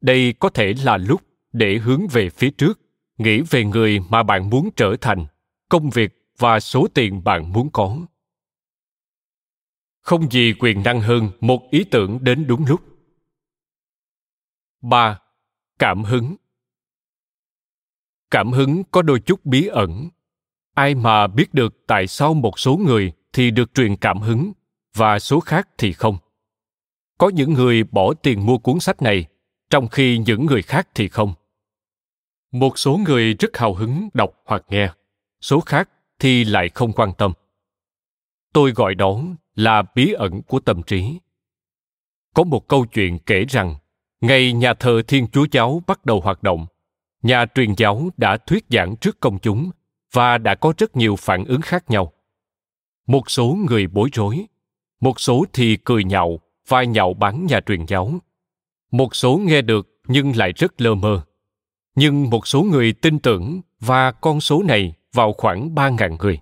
Đây 0.00 0.32
có 0.32 0.48
thể 0.48 0.74
là 0.84 0.96
lúc 0.96 1.20
để 1.52 1.78
hướng 1.78 2.06
về 2.08 2.30
phía 2.30 2.50
trước, 2.50 2.80
nghĩ 3.18 3.40
về 3.40 3.64
người 3.64 4.00
mà 4.08 4.22
bạn 4.22 4.50
muốn 4.50 4.68
trở 4.76 4.96
thành, 5.00 5.26
công 5.68 5.90
việc 5.90 6.24
và 6.38 6.60
số 6.60 6.86
tiền 6.94 7.24
bạn 7.24 7.52
muốn 7.52 7.70
có. 7.70 7.96
Không 10.00 10.30
gì 10.30 10.54
quyền 10.58 10.82
năng 10.82 11.00
hơn 11.00 11.30
một 11.40 11.70
ý 11.70 11.84
tưởng 11.84 12.24
đến 12.24 12.46
đúng 12.46 12.64
lúc. 12.66 12.80
3. 14.82 15.20
Cảm 15.78 16.04
hứng. 16.04 16.36
Cảm 18.34 18.52
hứng 18.52 18.82
có 18.90 19.02
đôi 19.02 19.20
chút 19.20 19.46
bí 19.46 19.66
ẩn. 19.66 20.08
Ai 20.74 20.94
mà 20.94 21.26
biết 21.26 21.54
được 21.54 21.74
tại 21.86 22.06
sao 22.06 22.34
một 22.34 22.58
số 22.58 22.76
người 22.76 23.12
thì 23.32 23.50
được 23.50 23.74
truyền 23.74 23.96
cảm 23.96 24.20
hứng 24.20 24.52
và 24.94 25.18
số 25.18 25.40
khác 25.40 25.68
thì 25.78 25.92
không. 25.92 26.16
Có 27.18 27.28
những 27.28 27.52
người 27.52 27.84
bỏ 27.84 28.14
tiền 28.14 28.46
mua 28.46 28.58
cuốn 28.58 28.80
sách 28.80 29.02
này, 29.02 29.26
trong 29.70 29.88
khi 29.88 30.18
những 30.18 30.46
người 30.46 30.62
khác 30.62 30.88
thì 30.94 31.08
không. 31.08 31.34
Một 32.52 32.78
số 32.78 32.96
người 32.96 33.34
rất 33.34 33.56
hào 33.56 33.74
hứng 33.74 34.08
đọc 34.14 34.30
hoặc 34.44 34.64
nghe, 34.68 34.88
số 35.40 35.60
khác 35.60 35.90
thì 36.18 36.44
lại 36.44 36.68
không 36.68 36.92
quan 36.92 37.12
tâm. 37.18 37.32
Tôi 38.52 38.72
gọi 38.72 38.94
đó 38.94 39.20
là 39.54 39.82
bí 39.94 40.12
ẩn 40.12 40.42
của 40.42 40.60
tâm 40.60 40.82
trí. 40.82 41.18
Có 42.34 42.44
một 42.44 42.68
câu 42.68 42.86
chuyện 42.86 43.18
kể 43.18 43.44
rằng, 43.48 43.74
ngày 44.20 44.52
nhà 44.52 44.74
thờ 44.74 45.02
Thiên 45.08 45.26
Chúa 45.32 45.46
Giáo 45.50 45.82
bắt 45.86 46.06
đầu 46.06 46.20
hoạt 46.20 46.42
động, 46.42 46.66
nhà 47.24 47.46
truyền 47.54 47.74
giáo 47.76 48.08
đã 48.16 48.36
thuyết 48.36 48.64
giảng 48.70 48.96
trước 48.96 49.20
công 49.20 49.38
chúng 49.38 49.70
và 50.12 50.38
đã 50.38 50.54
có 50.54 50.72
rất 50.78 50.96
nhiều 50.96 51.16
phản 51.16 51.44
ứng 51.44 51.60
khác 51.60 51.90
nhau. 51.90 52.12
Một 53.06 53.30
số 53.30 53.58
người 53.68 53.86
bối 53.86 54.08
rối, 54.12 54.46
một 55.00 55.20
số 55.20 55.44
thì 55.52 55.76
cười 55.76 56.04
nhạo 56.04 56.40
và 56.68 56.82
nhạo 56.82 57.14
báng 57.14 57.46
nhà 57.46 57.60
truyền 57.60 57.86
giáo. 57.86 58.12
Một 58.90 59.16
số 59.16 59.40
nghe 59.44 59.62
được 59.62 59.88
nhưng 60.06 60.36
lại 60.36 60.52
rất 60.56 60.80
lơ 60.80 60.94
mơ. 60.94 61.24
Nhưng 61.94 62.30
một 62.30 62.46
số 62.46 62.62
người 62.62 62.92
tin 62.92 63.18
tưởng 63.18 63.60
và 63.80 64.12
con 64.12 64.40
số 64.40 64.62
này 64.62 64.94
vào 65.12 65.32
khoảng 65.32 65.74
3.000 65.74 66.16
người. 66.16 66.40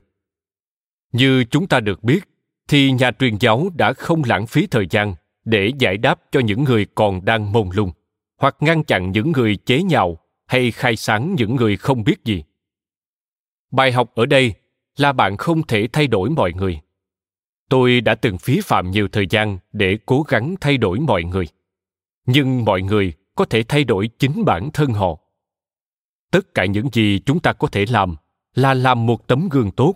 Như 1.13 1.45
chúng 1.45 1.67
ta 1.67 1.81
được 1.81 2.05
biết, 2.05 2.21
thì 2.69 2.93
nhà 2.93 3.11
truyền 3.19 3.37
giáo 3.41 3.69
đã 3.75 3.93
không 3.93 4.23
lãng 4.27 4.47
phí 4.47 4.67
thời 4.67 4.87
gian 4.91 5.15
để 5.45 5.71
giải 5.79 5.97
đáp 5.97 6.21
cho 6.33 6.41
những 6.41 6.65
người 6.65 6.87
còn 6.95 7.25
đang 7.25 7.53
mông 7.53 7.71
lung 7.71 7.91
hoặc 8.39 8.57
ngăn 8.61 8.85
chặn 8.85 9.13
những 9.13 9.33
người 9.33 9.57
chế 9.57 9.83
nhạo 9.83 10.19
hay 10.53 10.71
khai 10.71 10.97
sáng 10.97 11.35
những 11.35 11.57
người 11.57 11.77
không 11.77 12.05
biết 12.05 12.25
gì? 12.25 12.45
Bài 13.71 13.93
học 13.93 14.15
ở 14.15 14.27
đây 14.27 14.55
là 14.97 15.13
bạn 15.13 15.37
không 15.37 15.67
thể 15.67 15.89
thay 15.93 16.07
đổi 16.07 16.31
mọi 16.31 16.53
người. 16.53 16.81
Tôi 17.69 18.01
đã 18.01 18.15
từng 18.15 18.39
phí 18.39 18.61
phạm 18.61 18.91
nhiều 18.91 19.09
thời 19.13 19.27
gian 19.31 19.59
để 19.73 19.99
cố 20.07 20.23
gắng 20.23 20.55
thay 20.61 20.77
đổi 20.77 20.99
mọi 20.99 21.25
người. 21.25 21.49
Nhưng 22.27 22.65
mọi 22.65 22.83
người 22.83 23.13
có 23.35 23.45
thể 23.45 23.63
thay 23.63 23.85
đổi 23.85 24.09
chính 24.19 24.45
bản 24.45 24.71
thân 24.73 24.91
họ. 24.93 25.19
Tất 26.31 26.55
cả 26.55 26.65
những 26.65 26.89
gì 26.93 27.21
chúng 27.27 27.41
ta 27.41 27.53
có 27.53 27.69
thể 27.69 27.87
làm 27.89 28.17
là 28.55 28.75
làm 28.75 29.07
một 29.07 29.27
tấm 29.27 29.49
gương 29.49 29.71
tốt 29.71 29.95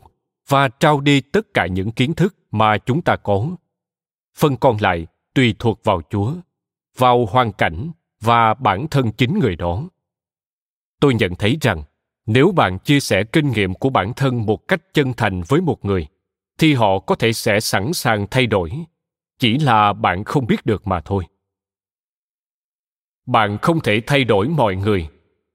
và 0.49 0.69
trao 0.69 1.01
đi 1.01 1.21
tất 1.21 1.55
cả 1.55 1.67
những 1.67 1.93
kiến 1.93 2.15
thức 2.15 2.37
mà 2.51 2.79
chúng 2.79 3.03
ta 3.03 3.17
có. 3.17 3.57
Phần 4.37 4.57
còn 4.57 4.77
lại 4.81 5.07
tùy 5.35 5.55
thuộc 5.59 5.85
vào 5.85 6.03
chúa, 6.11 6.33
vào 6.97 7.27
hoàn 7.27 7.53
cảnh 7.53 7.91
và 8.21 8.55
bản 8.55 8.87
thân 8.91 9.13
chính 9.13 9.39
người 9.39 9.57
đó 9.57 9.83
tôi 11.01 11.15
nhận 11.15 11.35
thấy 11.35 11.59
rằng 11.61 11.83
nếu 12.27 12.53
bạn 12.53 12.79
chia 12.79 13.01
sẻ 13.01 13.25
kinh 13.33 13.51
nghiệm 13.51 13.75
của 13.75 13.91
bản 13.91 14.13
thân 14.17 14.47
một 14.47 14.69
cách 14.69 14.95
chân 14.95 15.13
thành 15.17 15.43
với 15.49 15.61
một 15.61 15.85
người 15.85 16.07
thì 16.59 16.75
họ 16.75 16.99
có 16.99 17.15
thể 17.15 17.33
sẽ 17.33 17.61
sẵn 17.61 17.93
sàng 17.93 18.27
thay 18.31 18.47
đổi 18.47 18.73
chỉ 19.39 19.59
là 19.59 19.93
bạn 19.93 20.25
không 20.25 20.47
biết 20.47 20.67
được 20.67 20.87
mà 20.87 21.01
thôi 21.01 21.25
bạn 23.27 23.59
không 23.63 23.81
thể 23.81 24.01
thay 24.07 24.25
đổi 24.25 24.49
mọi 24.49 24.77
người 24.77 25.09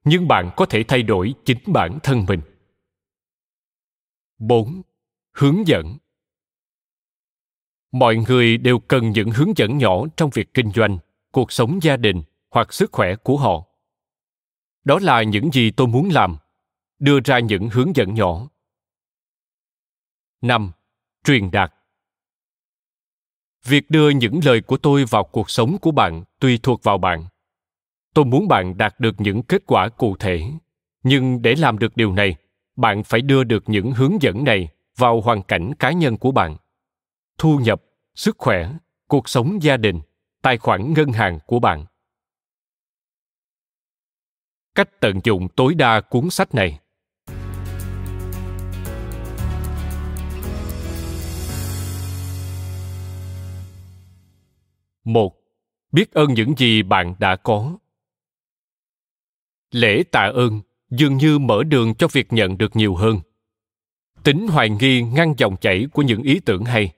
nhưng 0.04 0.28
bạn 0.28 0.50
có 0.58 0.66
thể 0.66 0.84
thay 0.84 1.04
đổi 1.04 1.34
chính 1.46 1.60
bản 1.66 2.00
thân 2.04 2.26
mình 2.28 2.42
4. 4.42 4.82
Hướng 5.34 5.68
dẫn 5.68 5.98
Mọi 7.92 8.16
người 8.16 8.58
đều 8.58 8.80
cần 8.80 9.12
những 9.12 9.32
hướng 9.32 9.58
dẫn 9.58 9.78
nhỏ 9.78 10.06
trong 10.18 10.30
việc 10.30 10.54
kinh 10.54 10.72
doanh, 10.72 10.98
cuộc 11.32 11.52
sống 11.52 11.80
gia 11.82 11.98
đình 11.98 12.22
hoặc 12.50 12.74
sức 12.74 12.92
khỏe 12.92 13.16
của 13.16 13.38
họ. 13.38 13.66
Đó 14.84 15.00
là 15.02 15.24
những 15.24 15.52
gì 15.52 15.72
tôi 15.72 15.88
muốn 15.88 16.10
làm, 16.10 16.38
đưa 17.00 17.20
ra 17.20 17.40
những 17.40 17.70
hướng 17.70 17.96
dẫn 17.96 18.14
nhỏ. 18.14 18.50
5. 20.42 20.72
Truyền 21.24 21.52
đạt 21.52 21.74
Việc 23.66 23.90
đưa 23.90 24.10
những 24.10 24.40
lời 24.44 24.62
của 24.62 24.78
tôi 24.78 25.06
vào 25.06 25.24
cuộc 25.24 25.50
sống 25.50 25.78
của 25.78 25.92
bạn 25.92 26.24
tùy 26.40 26.60
thuộc 26.64 26.84
vào 26.84 26.98
bạn. 26.98 27.26
Tôi 28.14 28.26
muốn 28.26 28.48
bạn 28.48 28.78
đạt 28.78 29.00
được 29.00 29.16
những 29.18 29.44
kết 29.44 29.62
quả 29.66 29.90
cụ 29.90 30.16
thể, 30.20 30.44
nhưng 31.04 31.42
để 31.42 31.56
làm 31.56 31.80
được 31.80 31.98
điều 31.98 32.14
này, 32.14 32.36
bạn 32.76 33.04
phải 33.04 33.22
đưa 33.22 33.44
được 33.44 33.64
những 33.68 33.92
hướng 33.92 34.22
dẫn 34.22 34.44
này 34.44 34.70
vào 34.98 35.22
hoàn 35.22 35.44
cảnh 35.44 35.74
cá 35.76 35.92
nhân 35.92 36.18
của 36.18 36.32
bạn 36.32 36.58
thu 37.42 37.60
nhập 37.60 37.82
sức 38.16 38.36
khỏe 38.38 38.72
cuộc 39.08 39.30
sống 39.30 39.64
gia 39.64 39.78
đình 39.78 40.02
tài 40.42 40.58
khoản 40.58 40.94
ngân 40.94 41.12
hàng 41.12 41.40
của 41.46 41.60
bạn 41.60 41.86
cách 44.76 45.00
tận 45.00 45.20
dụng 45.24 45.48
tối 45.50 45.74
đa 45.74 46.02
cuốn 46.02 46.30
sách 46.30 46.56
này. 46.56 46.80
Một, 55.04 55.36
biết 55.92 56.12
ơn 56.12 56.34
những 56.34 56.54
gì 56.58 56.84
bạn 56.84 57.16
đã 57.20 57.36
có. 57.36 57.78
Lễ 59.72 60.04
tạ 60.12 60.32
ơn 60.34 60.62
dường 60.90 61.18
như 61.18 61.40
mở 61.40 61.64
đường 61.64 61.96
cho 61.96 62.08
việc 62.08 62.34
nhận 62.34 62.58
được 62.58 62.76
nhiều 62.76 62.96
hơn. 62.96 63.20
Tính 64.24 64.48
hoài 64.48 64.70
nghi 64.70 65.02
ngăn 65.02 65.34
dòng 65.38 65.58
chảy 65.58 65.86
của 65.94 66.02
những 66.02 66.22
ý 66.22 66.40
tưởng 66.40 66.66
hay, 66.66 66.92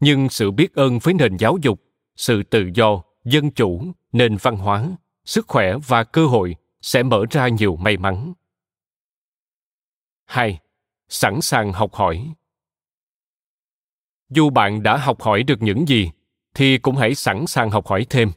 nhưng 0.00 0.28
sự 0.28 0.50
biết 0.50 0.74
ơn 0.74 0.98
với 0.98 1.14
nền 1.14 1.36
giáo 1.36 1.58
dục, 1.62 1.82
sự 2.16 2.42
tự 2.42 2.70
do, 2.74 3.02
dân 3.24 3.50
chủ, 3.50 3.84
nền 4.12 4.36
văn 4.36 4.56
hóa, 4.56 4.96
sức 5.24 5.48
khỏe 5.48 5.76
và 5.86 6.04
cơ 6.04 6.26
hội 6.26 6.56
sẽ 6.80 7.02
mở 7.02 7.24
ra 7.30 7.48
nhiều 7.48 7.76
may 7.76 7.96
mắn 7.96 8.32
hai 10.24 10.58
sẵn 11.08 11.40
sàng 11.40 11.72
học 11.72 11.94
hỏi 11.94 12.32
dù 14.30 14.50
bạn 14.50 14.82
đã 14.82 14.96
học 14.96 15.22
hỏi 15.22 15.42
được 15.42 15.62
những 15.62 15.88
gì 15.88 16.10
thì 16.54 16.78
cũng 16.78 16.96
hãy 16.96 17.14
sẵn 17.14 17.46
sàng 17.46 17.70
học 17.70 17.86
hỏi 17.86 18.06
thêm 18.10 18.32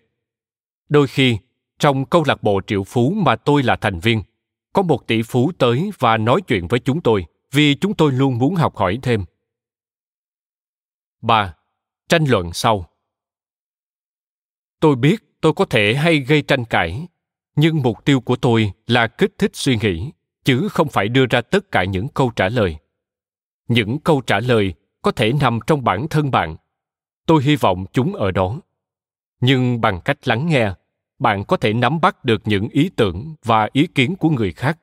đôi 0.90 1.08
khi 1.08 1.38
trong 1.80 2.06
câu 2.06 2.24
lạc 2.28 2.44
bộ 2.44 2.62
triệu 2.68 2.84
phú 2.84 3.14
mà 3.18 3.36
tôi 3.36 3.64
là 3.64 3.76
thành 3.76 4.00
viên 4.00 4.24
có 4.74 4.82
một 4.82 5.08
tỷ 5.08 5.22
phú 5.22 5.52
tới 5.58 5.92
và 6.00 6.18
nói 6.18 6.42
chuyện 6.48 6.68
với 6.68 6.80
chúng 6.80 7.02
tôi 7.02 7.26
vì 7.52 7.76
chúng 7.76 7.94
tôi 7.96 8.12
luôn 8.12 8.38
muốn 8.38 8.56
học 8.56 8.76
hỏi 8.76 9.00
thêm. 9.02 9.26
3. 11.22 11.56
Tranh 12.10 12.26
luận 12.26 12.54
sau 12.54 12.90
Tôi 14.80 14.96
biết 14.96 15.16
tôi 15.42 15.54
có 15.54 15.66
thể 15.66 15.96
hay 15.96 16.20
gây 16.20 16.42
tranh 16.42 16.66
cãi, 16.66 17.08
nhưng 17.56 17.82
mục 17.82 18.06
tiêu 18.06 18.22
của 18.22 18.36
tôi 18.36 18.72
là 18.88 19.08
kích 19.08 19.34
thích 19.38 19.52
suy 19.54 19.78
nghĩ, 19.82 20.12
chứ 20.44 20.68
không 20.72 20.90
phải 20.90 21.08
đưa 21.08 21.26
ra 21.26 21.42
tất 21.42 21.72
cả 21.72 21.84
những 21.84 22.08
câu 22.08 22.32
trả 22.36 22.50
lời. 22.50 22.78
Những 23.68 24.00
câu 24.00 24.22
trả 24.22 24.40
lời 24.40 24.74
có 25.02 25.12
thể 25.12 25.34
nằm 25.42 25.60
trong 25.68 25.84
bản 25.84 26.08
thân 26.08 26.32
bạn. 26.32 26.56
Tôi 27.26 27.44
hy 27.44 27.56
vọng 27.56 27.86
chúng 27.94 28.16
ở 28.16 28.32
đó. 28.32 28.62
Nhưng 29.42 29.82
bằng 29.82 30.02
cách 30.06 30.28
lắng 30.28 30.48
nghe, 30.48 30.74
bạn 31.20 31.44
có 31.46 31.58
thể 31.58 31.74
nắm 31.74 32.02
bắt 32.02 32.26
được 32.26 32.42
những 32.46 32.68
ý 32.70 32.90
tưởng 32.96 33.36
và 33.44 33.70
ý 33.74 33.88
kiến 33.88 34.16
của 34.16 34.30
người 34.30 34.52
khác 34.52 34.78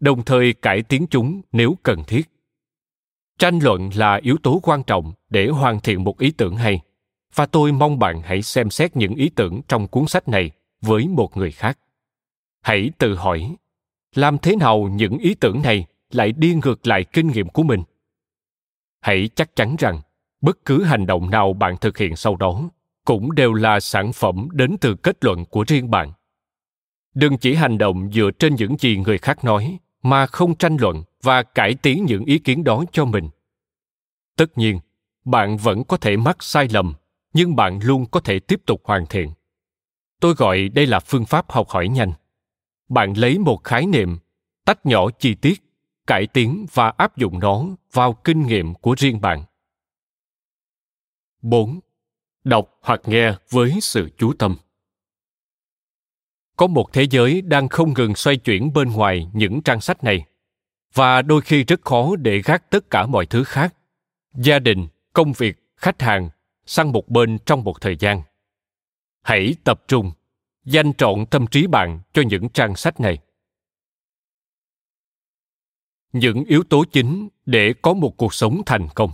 đồng 0.00 0.24
thời 0.24 0.52
cải 0.52 0.82
tiến 0.82 1.06
chúng 1.10 1.42
nếu 1.52 1.76
cần 1.82 2.04
thiết 2.06 2.30
tranh 3.38 3.58
luận 3.58 3.90
là 3.94 4.20
yếu 4.22 4.36
tố 4.42 4.60
quan 4.62 4.82
trọng 4.82 5.12
để 5.30 5.48
hoàn 5.48 5.80
thiện 5.80 6.04
một 6.04 6.18
ý 6.18 6.30
tưởng 6.30 6.56
hay 6.56 6.80
và 7.34 7.46
tôi 7.46 7.72
mong 7.72 7.98
bạn 7.98 8.22
hãy 8.22 8.42
xem 8.42 8.70
xét 8.70 8.96
những 8.96 9.14
ý 9.14 9.28
tưởng 9.28 9.60
trong 9.68 9.88
cuốn 9.88 10.06
sách 10.06 10.28
này 10.28 10.50
với 10.80 11.08
một 11.08 11.36
người 11.36 11.50
khác 11.50 11.78
hãy 12.64 12.90
tự 12.98 13.14
hỏi, 13.14 13.56
làm 14.14 14.38
thế 14.38 14.56
nào 14.56 14.88
những 14.92 15.18
ý 15.18 15.34
tưởng 15.34 15.62
này 15.62 15.86
lại 16.10 16.32
đi 16.32 16.54
ngược 16.54 16.86
lại 16.86 17.04
kinh 17.12 17.28
nghiệm 17.28 17.48
của 17.48 17.62
mình? 17.62 17.82
Hãy 19.00 19.28
chắc 19.34 19.56
chắn 19.56 19.76
rằng, 19.78 20.00
bất 20.40 20.64
cứ 20.64 20.82
hành 20.82 21.06
động 21.06 21.30
nào 21.30 21.52
bạn 21.52 21.76
thực 21.80 21.98
hiện 21.98 22.16
sau 22.16 22.36
đó 22.36 22.70
cũng 23.04 23.34
đều 23.34 23.54
là 23.54 23.80
sản 23.80 24.12
phẩm 24.12 24.48
đến 24.52 24.76
từ 24.80 24.94
kết 24.94 25.24
luận 25.24 25.44
của 25.44 25.64
riêng 25.68 25.90
bạn. 25.90 26.12
Đừng 27.14 27.38
chỉ 27.38 27.54
hành 27.54 27.78
động 27.78 28.12
dựa 28.12 28.30
trên 28.38 28.54
những 28.54 28.76
gì 28.78 28.96
người 28.96 29.18
khác 29.18 29.44
nói 29.44 29.78
mà 30.02 30.26
không 30.26 30.54
tranh 30.54 30.76
luận 30.80 31.02
và 31.22 31.42
cải 31.42 31.74
tiến 31.74 32.04
những 32.04 32.24
ý 32.24 32.38
kiến 32.38 32.64
đó 32.64 32.84
cho 32.92 33.04
mình. 33.04 33.28
Tất 34.36 34.58
nhiên, 34.58 34.80
bạn 35.24 35.56
vẫn 35.56 35.84
có 35.84 35.96
thể 35.96 36.16
mắc 36.16 36.36
sai 36.40 36.68
lầm, 36.70 36.94
nhưng 37.32 37.56
bạn 37.56 37.80
luôn 37.82 38.06
có 38.06 38.20
thể 38.20 38.38
tiếp 38.38 38.60
tục 38.66 38.80
hoàn 38.84 39.06
thiện. 39.06 39.30
Tôi 40.20 40.34
gọi 40.34 40.68
đây 40.68 40.86
là 40.86 41.00
phương 41.00 41.24
pháp 41.24 41.52
học 41.52 41.68
hỏi 41.68 41.88
nhanh 41.88 42.12
bạn 42.94 43.12
lấy 43.16 43.38
một 43.38 43.64
khái 43.64 43.86
niệm, 43.86 44.18
tách 44.64 44.86
nhỏ 44.86 45.10
chi 45.18 45.34
tiết, 45.34 45.62
cải 46.06 46.26
tiến 46.26 46.66
và 46.72 46.92
áp 46.96 47.16
dụng 47.16 47.38
nó 47.38 47.64
vào 47.92 48.12
kinh 48.12 48.46
nghiệm 48.46 48.74
của 48.74 48.94
riêng 48.98 49.20
bạn. 49.20 49.44
4. 51.42 51.80
Đọc 52.44 52.78
hoặc 52.80 53.00
nghe 53.04 53.34
với 53.50 53.78
sự 53.82 54.10
chú 54.18 54.32
tâm. 54.32 54.56
Có 56.56 56.66
một 56.66 56.92
thế 56.92 57.06
giới 57.10 57.42
đang 57.42 57.68
không 57.68 57.94
ngừng 57.94 58.14
xoay 58.14 58.36
chuyển 58.36 58.72
bên 58.72 58.92
ngoài 58.92 59.28
những 59.32 59.62
trang 59.62 59.80
sách 59.80 60.04
này, 60.04 60.26
và 60.94 61.22
đôi 61.22 61.40
khi 61.40 61.64
rất 61.64 61.80
khó 61.84 62.16
để 62.16 62.42
gác 62.44 62.70
tất 62.70 62.90
cả 62.90 63.06
mọi 63.06 63.26
thứ 63.26 63.44
khác. 63.44 63.74
Gia 64.34 64.58
đình, 64.58 64.88
công 65.12 65.32
việc, 65.32 65.56
khách 65.76 66.02
hàng 66.02 66.30
sang 66.66 66.92
một 66.92 67.08
bên 67.08 67.38
trong 67.46 67.64
một 67.64 67.80
thời 67.80 67.96
gian. 67.96 68.22
Hãy 69.22 69.54
tập 69.64 69.82
trung 69.88 70.12
dành 70.64 70.92
trọn 70.94 71.26
tâm 71.30 71.46
trí 71.46 71.66
bạn 71.66 72.00
cho 72.12 72.22
những 72.22 72.48
trang 72.48 72.76
sách 72.76 73.00
này. 73.00 73.18
Những 76.12 76.44
yếu 76.44 76.62
tố 76.62 76.84
chính 76.92 77.28
để 77.46 77.74
có 77.82 77.94
một 77.94 78.16
cuộc 78.16 78.34
sống 78.34 78.62
thành 78.66 78.88
công. 78.94 79.10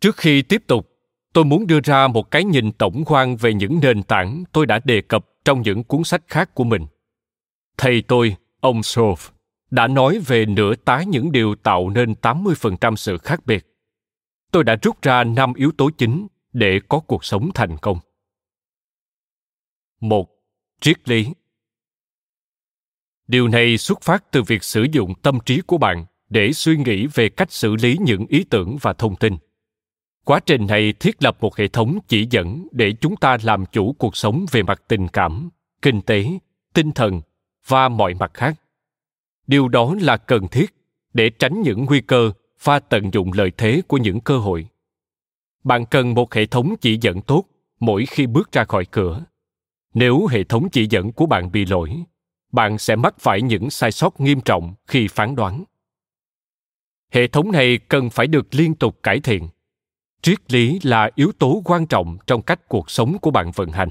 Trước 0.00 0.16
khi 0.16 0.42
tiếp 0.42 0.62
tục, 0.66 0.88
tôi 1.32 1.44
muốn 1.44 1.66
đưa 1.66 1.80
ra 1.80 2.08
một 2.08 2.30
cái 2.30 2.44
nhìn 2.44 2.72
tổng 2.72 3.02
quan 3.06 3.36
về 3.36 3.54
những 3.54 3.80
nền 3.82 4.02
tảng 4.02 4.44
tôi 4.52 4.66
đã 4.66 4.80
đề 4.84 5.00
cập 5.00 5.26
trong 5.44 5.62
những 5.62 5.84
cuốn 5.84 6.04
sách 6.04 6.22
khác 6.26 6.54
của 6.54 6.64
mình. 6.64 6.86
Thầy 7.76 8.02
tôi, 8.02 8.36
ông 8.60 8.82
Sove 8.82 9.37
đã 9.70 9.86
nói 9.86 10.18
về 10.26 10.46
nửa 10.46 10.74
tái 10.74 11.06
những 11.06 11.32
điều 11.32 11.54
tạo 11.54 11.90
nên 11.90 12.14
80% 12.22 12.96
sự 12.96 13.18
khác 13.18 13.46
biệt. 13.46 13.66
Tôi 14.52 14.64
đã 14.64 14.76
rút 14.82 15.02
ra 15.02 15.24
năm 15.24 15.54
yếu 15.54 15.72
tố 15.78 15.90
chính 15.98 16.26
để 16.52 16.80
có 16.88 17.00
cuộc 17.00 17.24
sống 17.24 17.50
thành 17.54 17.76
công. 17.78 17.98
Một, 20.00 20.28
triết 20.80 21.08
lý. 21.08 21.26
Điều 23.26 23.48
này 23.48 23.78
xuất 23.78 24.02
phát 24.02 24.30
từ 24.30 24.42
việc 24.42 24.64
sử 24.64 24.86
dụng 24.92 25.14
tâm 25.22 25.38
trí 25.46 25.60
của 25.60 25.78
bạn 25.78 26.06
để 26.28 26.52
suy 26.52 26.76
nghĩ 26.76 27.06
về 27.06 27.28
cách 27.28 27.52
xử 27.52 27.76
lý 27.76 27.96
những 28.00 28.26
ý 28.28 28.44
tưởng 28.44 28.76
và 28.80 28.92
thông 28.92 29.16
tin. 29.16 29.36
Quá 30.24 30.40
trình 30.40 30.66
này 30.66 30.92
thiết 30.92 31.22
lập 31.22 31.36
một 31.40 31.56
hệ 31.56 31.68
thống 31.68 31.98
chỉ 32.08 32.26
dẫn 32.30 32.66
để 32.72 32.92
chúng 33.00 33.16
ta 33.16 33.36
làm 33.42 33.66
chủ 33.66 33.92
cuộc 33.98 34.16
sống 34.16 34.46
về 34.50 34.62
mặt 34.62 34.82
tình 34.88 35.08
cảm, 35.08 35.50
kinh 35.82 36.02
tế, 36.02 36.24
tinh 36.74 36.92
thần 36.92 37.20
và 37.66 37.88
mọi 37.88 38.14
mặt 38.14 38.30
khác 38.34 38.60
điều 39.48 39.68
đó 39.68 39.94
là 40.00 40.16
cần 40.16 40.48
thiết 40.48 40.74
để 41.14 41.30
tránh 41.30 41.62
những 41.62 41.84
nguy 41.84 42.00
cơ 42.00 42.32
và 42.62 42.78
tận 42.78 43.10
dụng 43.12 43.32
lợi 43.32 43.52
thế 43.56 43.82
của 43.88 43.96
những 43.96 44.20
cơ 44.20 44.38
hội. 44.38 44.68
Bạn 45.64 45.86
cần 45.86 46.14
một 46.14 46.34
hệ 46.34 46.46
thống 46.46 46.74
chỉ 46.80 46.98
dẫn 47.00 47.20
tốt 47.20 47.44
mỗi 47.80 48.06
khi 48.06 48.26
bước 48.26 48.52
ra 48.52 48.64
khỏi 48.64 48.84
cửa. 48.90 49.24
Nếu 49.94 50.26
hệ 50.26 50.44
thống 50.44 50.68
chỉ 50.70 50.86
dẫn 50.90 51.12
của 51.12 51.26
bạn 51.26 51.52
bị 51.52 51.66
lỗi, 51.66 52.02
bạn 52.52 52.78
sẽ 52.78 52.96
mắc 52.96 53.14
phải 53.18 53.42
những 53.42 53.70
sai 53.70 53.92
sót 53.92 54.20
nghiêm 54.20 54.40
trọng 54.40 54.74
khi 54.86 55.08
phán 55.08 55.36
đoán. 55.36 55.64
Hệ 57.10 57.26
thống 57.26 57.52
này 57.52 57.78
cần 57.88 58.10
phải 58.10 58.26
được 58.26 58.54
liên 58.54 58.74
tục 58.74 59.02
cải 59.02 59.20
thiện. 59.20 59.48
Triết 60.22 60.52
lý 60.52 60.80
là 60.82 61.10
yếu 61.14 61.32
tố 61.38 61.62
quan 61.64 61.86
trọng 61.86 62.18
trong 62.26 62.42
cách 62.42 62.68
cuộc 62.68 62.90
sống 62.90 63.18
của 63.18 63.30
bạn 63.30 63.50
vận 63.54 63.70
hành. 63.70 63.90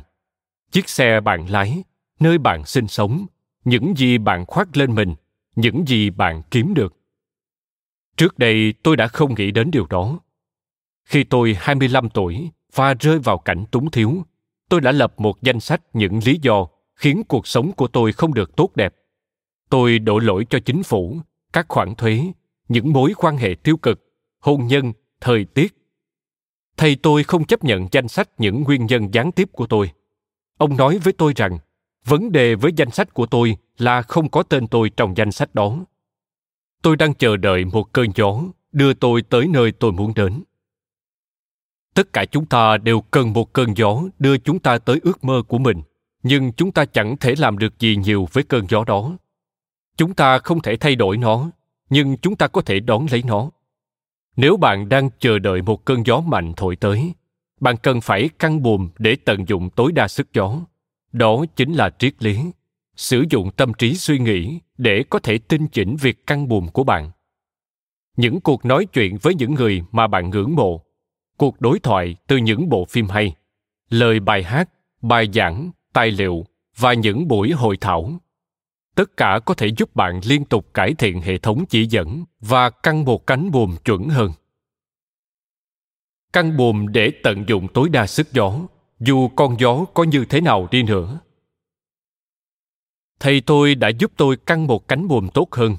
Chiếc 0.71 0.89
xe 0.89 1.19
bạn 1.19 1.49
lái, 1.49 1.83
nơi 2.19 2.37
bạn 2.37 2.65
sinh 2.65 2.87
sống, 2.87 3.25
những 3.65 3.97
gì 3.97 4.17
bạn 4.17 4.45
khoác 4.45 4.77
lên 4.77 4.95
mình 4.95 5.15
những 5.57 5.87
gì 5.87 6.09
bạn 6.09 6.41
kiếm 6.51 6.73
được. 6.73 6.95
Trước 8.17 8.39
đây 8.39 8.73
tôi 8.83 8.97
đã 8.97 9.07
không 9.07 9.35
nghĩ 9.35 9.51
đến 9.51 9.71
điều 9.71 9.85
đó. 9.89 10.19
Khi 11.05 11.23
tôi 11.23 11.55
25 11.59 12.09
tuổi 12.09 12.49
và 12.73 12.93
rơi 12.93 13.19
vào 13.19 13.37
cảnh 13.37 13.65
túng 13.71 13.91
thiếu, 13.91 14.25
tôi 14.69 14.81
đã 14.81 14.91
lập 14.91 15.13
một 15.17 15.41
danh 15.41 15.59
sách 15.59 15.81
những 15.93 16.19
lý 16.25 16.39
do 16.41 16.67
khiến 16.95 17.23
cuộc 17.27 17.47
sống 17.47 17.71
của 17.71 17.87
tôi 17.87 18.11
không 18.11 18.33
được 18.33 18.55
tốt 18.55 18.75
đẹp. 18.75 18.95
Tôi 19.69 19.99
đổ 19.99 20.19
lỗi 20.19 20.45
cho 20.49 20.59
chính 20.59 20.83
phủ, 20.83 21.19
các 21.53 21.65
khoản 21.69 21.95
thuế, 21.95 22.21
những 22.67 22.93
mối 22.93 23.13
quan 23.17 23.37
hệ 23.37 23.55
tiêu 23.63 23.77
cực, 23.77 23.99
hôn 24.39 24.67
nhân, 24.67 24.93
thời 25.21 25.45
tiết. 25.45 25.73
Thầy 26.77 26.95
tôi 26.95 27.23
không 27.23 27.45
chấp 27.45 27.63
nhận 27.63 27.87
danh 27.91 28.07
sách 28.07 28.29
những 28.37 28.63
nguyên 28.63 28.85
nhân 28.85 29.13
gián 29.13 29.31
tiếp 29.31 29.49
của 29.51 29.67
tôi. 29.67 29.91
Ông 30.57 30.77
nói 30.77 30.97
với 30.97 31.13
tôi 31.13 31.33
rằng 31.35 31.57
vấn 32.07 32.31
đề 32.31 32.55
với 32.55 32.71
danh 32.75 32.91
sách 32.91 33.13
của 33.13 33.25
tôi 33.25 33.57
là 33.77 34.01
không 34.01 34.29
có 34.29 34.43
tên 34.43 34.67
tôi 34.67 34.89
trong 34.89 35.17
danh 35.17 35.31
sách 35.31 35.55
đó. 35.55 35.85
Tôi 36.81 36.95
đang 36.95 37.13
chờ 37.13 37.37
đợi 37.37 37.65
một 37.65 37.93
cơn 37.93 38.07
gió 38.15 38.41
đưa 38.71 38.93
tôi 38.93 39.21
tới 39.21 39.47
nơi 39.47 39.71
tôi 39.71 39.91
muốn 39.91 40.13
đến. 40.15 40.43
Tất 41.93 42.13
cả 42.13 42.25
chúng 42.25 42.45
ta 42.45 42.77
đều 42.77 43.01
cần 43.01 43.34
một 43.34 43.53
cơn 43.53 43.77
gió 43.77 44.01
đưa 44.19 44.38
chúng 44.38 44.60
ta 44.60 44.77
tới 44.77 44.99
ước 45.03 45.23
mơ 45.23 45.41
của 45.47 45.58
mình, 45.58 45.82
nhưng 46.23 46.51
chúng 46.53 46.71
ta 46.71 46.86
chẳng 46.86 47.17
thể 47.17 47.36
làm 47.38 47.58
được 47.58 47.79
gì 47.79 47.95
nhiều 47.95 48.27
với 48.32 48.43
cơn 48.43 48.65
gió 48.69 48.84
đó. 48.84 49.17
Chúng 49.97 50.13
ta 50.13 50.39
không 50.39 50.62
thể 50.62 50.77
thay 50.77 50.95
đổi 50.95 51.17
nó, 51.17 51.49
nhưng 51.89 52.17
chúng 52.17 52.36
ta 52.36 52.47
có 52.47 52.62
thể 52.62 52.79
đón 52.79 53.05
lấy 53.12 53.23
nó. 53.25 53.51
Nếu 54.36 54.58
bạn 54.58 54.89
đang 54.89 55.10
chờ 55.19 55.39
đợi 55.39 55.62
một 55.62 55.86
cơn 55.86 56.05
gió 56.05 56.19
mạnh 56.19 56.53
thổi 56.58 56.75
tới, 56.75 57.13
bạn 57.60 57.75
cần 57.77 58.01
phải 58.01 58.29
căng 58.39 58.62
buồm 58.62 58.89
để 58.97 59.17
tận 59.25 59.47
dụng 59.47 59.69
tối 59.69 59.91
đa 59.91 60.08
sức 60.08 60.27
gió 60.34 60.60
đó 61.17 61.45
chính 61.56 61.73
là 61.73 61.89
triết 61.99 62.23
lý. 62.23 62.39
Sử 62.95 63.25
dụng 63.30 63.51
tâm 63.51 63.73
trí 63.73 63.95
suy 63.95 64.19
nghĩ 64.19 64.60
để 64.77 65.03
có 65.10 65.19
thể 65.19 65.38
tinh 65.38 65.67
chỉnh 65.67 65.95
việc 65.95 66.27
căng 66.27 66.47
buồm 66.47 66.67
của 66.67 66.84
bạn. 66.84 67.12
Những 68.17 68.41
cuộc 68.41 68.65
nói 68.65 68.86
chuyện 68.86 69.17
với 69.21 69.36
những 69.36 69.53
người 69.53 69.84
mà 69.91 70.08
bạn 70.08 70.30
ngưỡng 70.30 70.56
mộ. 70.56 70.84
Cuộc 71.38 71.62
đối 71.62 71.80
thoại 71.80 72.15
từ 72.27 72.38
những 72.38 72.69
bộ 72.69 72.86
phim 72.86 73.08
hay. 73.08 73.36
Lời 73.89 74.19
bài 74.19 74.43
hát, 74.43 74.69
bài 75.01 75.30
giảng, 75.34 75.71
tài 75.93 76.12
liệu 76.12 76.45
và 76.77 76.93
những 76.93 77.27
buổi 77.27 77.51
hội 77.51 77.77
thảo. 77.82 78.12
Tất 78.95 79.17
cả 79.17 79.39
có 79.45 79.53
thể 79.53 79.67
giúp 79.77 79.95
bạn 79.95 80.21
liên 80.23 80.45
tục 80.45 80.73
cải 80.73 80.93
thiện 80.93 81.21
hệ 81.21 81.38
thống 81.38 81.65
chỉ 81.69 81.86
dẫn 81.86 82.23
và 82.39 82.69
căng 82.69 83.06
một 83.06 83.27
cánh 83.27 83.51
buồm 83.51 83.75
chuẩn 83.86 84.10
hơn. 84.10 84.32
Căng 86.34 86.58
buồm 86.58 86.88
để 86.88 87.12
tận 87.23 87.43
dụng 87.47 87.67
tối 87.73 87.89
đa 87.89 88.08
sức 88.08 88.34
gió 88.34 88.60
dù 88.99 89.27
con 89.27 89.60
gió 89.60 89.86
có 89.93 90.03
như 90.03 90.25
thế 90.25 90.41
nào 90.41 90.67
đi 90.71 90.83
nữa 90.83 91.19
thầy 93.19 93.41
tôi 93.41 93.75
đã 93.75 93.89
giúp 93.89 94.12
tôi 94.17 94.38
căng 94.38 94.67
một 94.67 94.88
cánh 94.88 95.07
buồm 95.07 95.29
tốt 95.33 95.47
hơn 95.51 95.77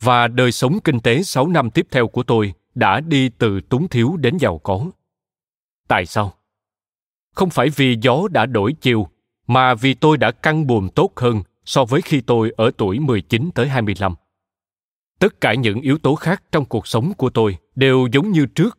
và 0.00 0.28
đời 0.28 0.52
sống 0.52 0.78
kinh 0.84 1.00
tế 1.00 1.22
6 1.22 1.48
năm 1.48 1.70
tiếp 1.70 1.86
theo 1.90 2.08
của 2.08 2.22
tôi 2.22 2.54
đã 2.74 3.00
đi 3.00 3.28
từ 3.28 3.60
túng 3.60 3.88
thiếu 3.88 4.16
đến 4.16 4.36
giàu 4.36 4.58
có. 4.58 4.90
Tại 5.88 6.06
sao? 6.06 6.34
Không 7.34 7.50
phải 7.50 7.68
vì 7.68 7.96
gió 8.02 8.28
đã 8.30 8.46
đổi 8.46 8.72
chiều, 8.80 9.08
mà 9.46 9.74
vì 9.74 9.94
tôi 9.94 10.16
đã 10.16 10.30
căng 10.30 10.66
buồm 10.66 10.88
tốt 10.88 11.12
hơn 11.16 11.42
so 11.64 11.84
với 11.84 12.00
khi 12.02 12.20
tôi 12.20 12.52
ở 12.56 12.70
tuổi 12.76 12.98
19 12.98 13.50
tới 13.54 13.68
25. 13.68 14.14
Tất 15.18 15.40
cả 15.40 15.54
những 15.54 15.80
yếu 15.80 15.98
tố 15.98 16.14
khác 16.14 16.42
trong 16.52 16.64
cuộc 16.64 16.86
sống 16.86 17.12
của 17.16 17.30
tôi 17.30 17.56
đều 17.74 18.08
giống 18.12 18.32
như 18.32 18.46
trước, 18.46 18.78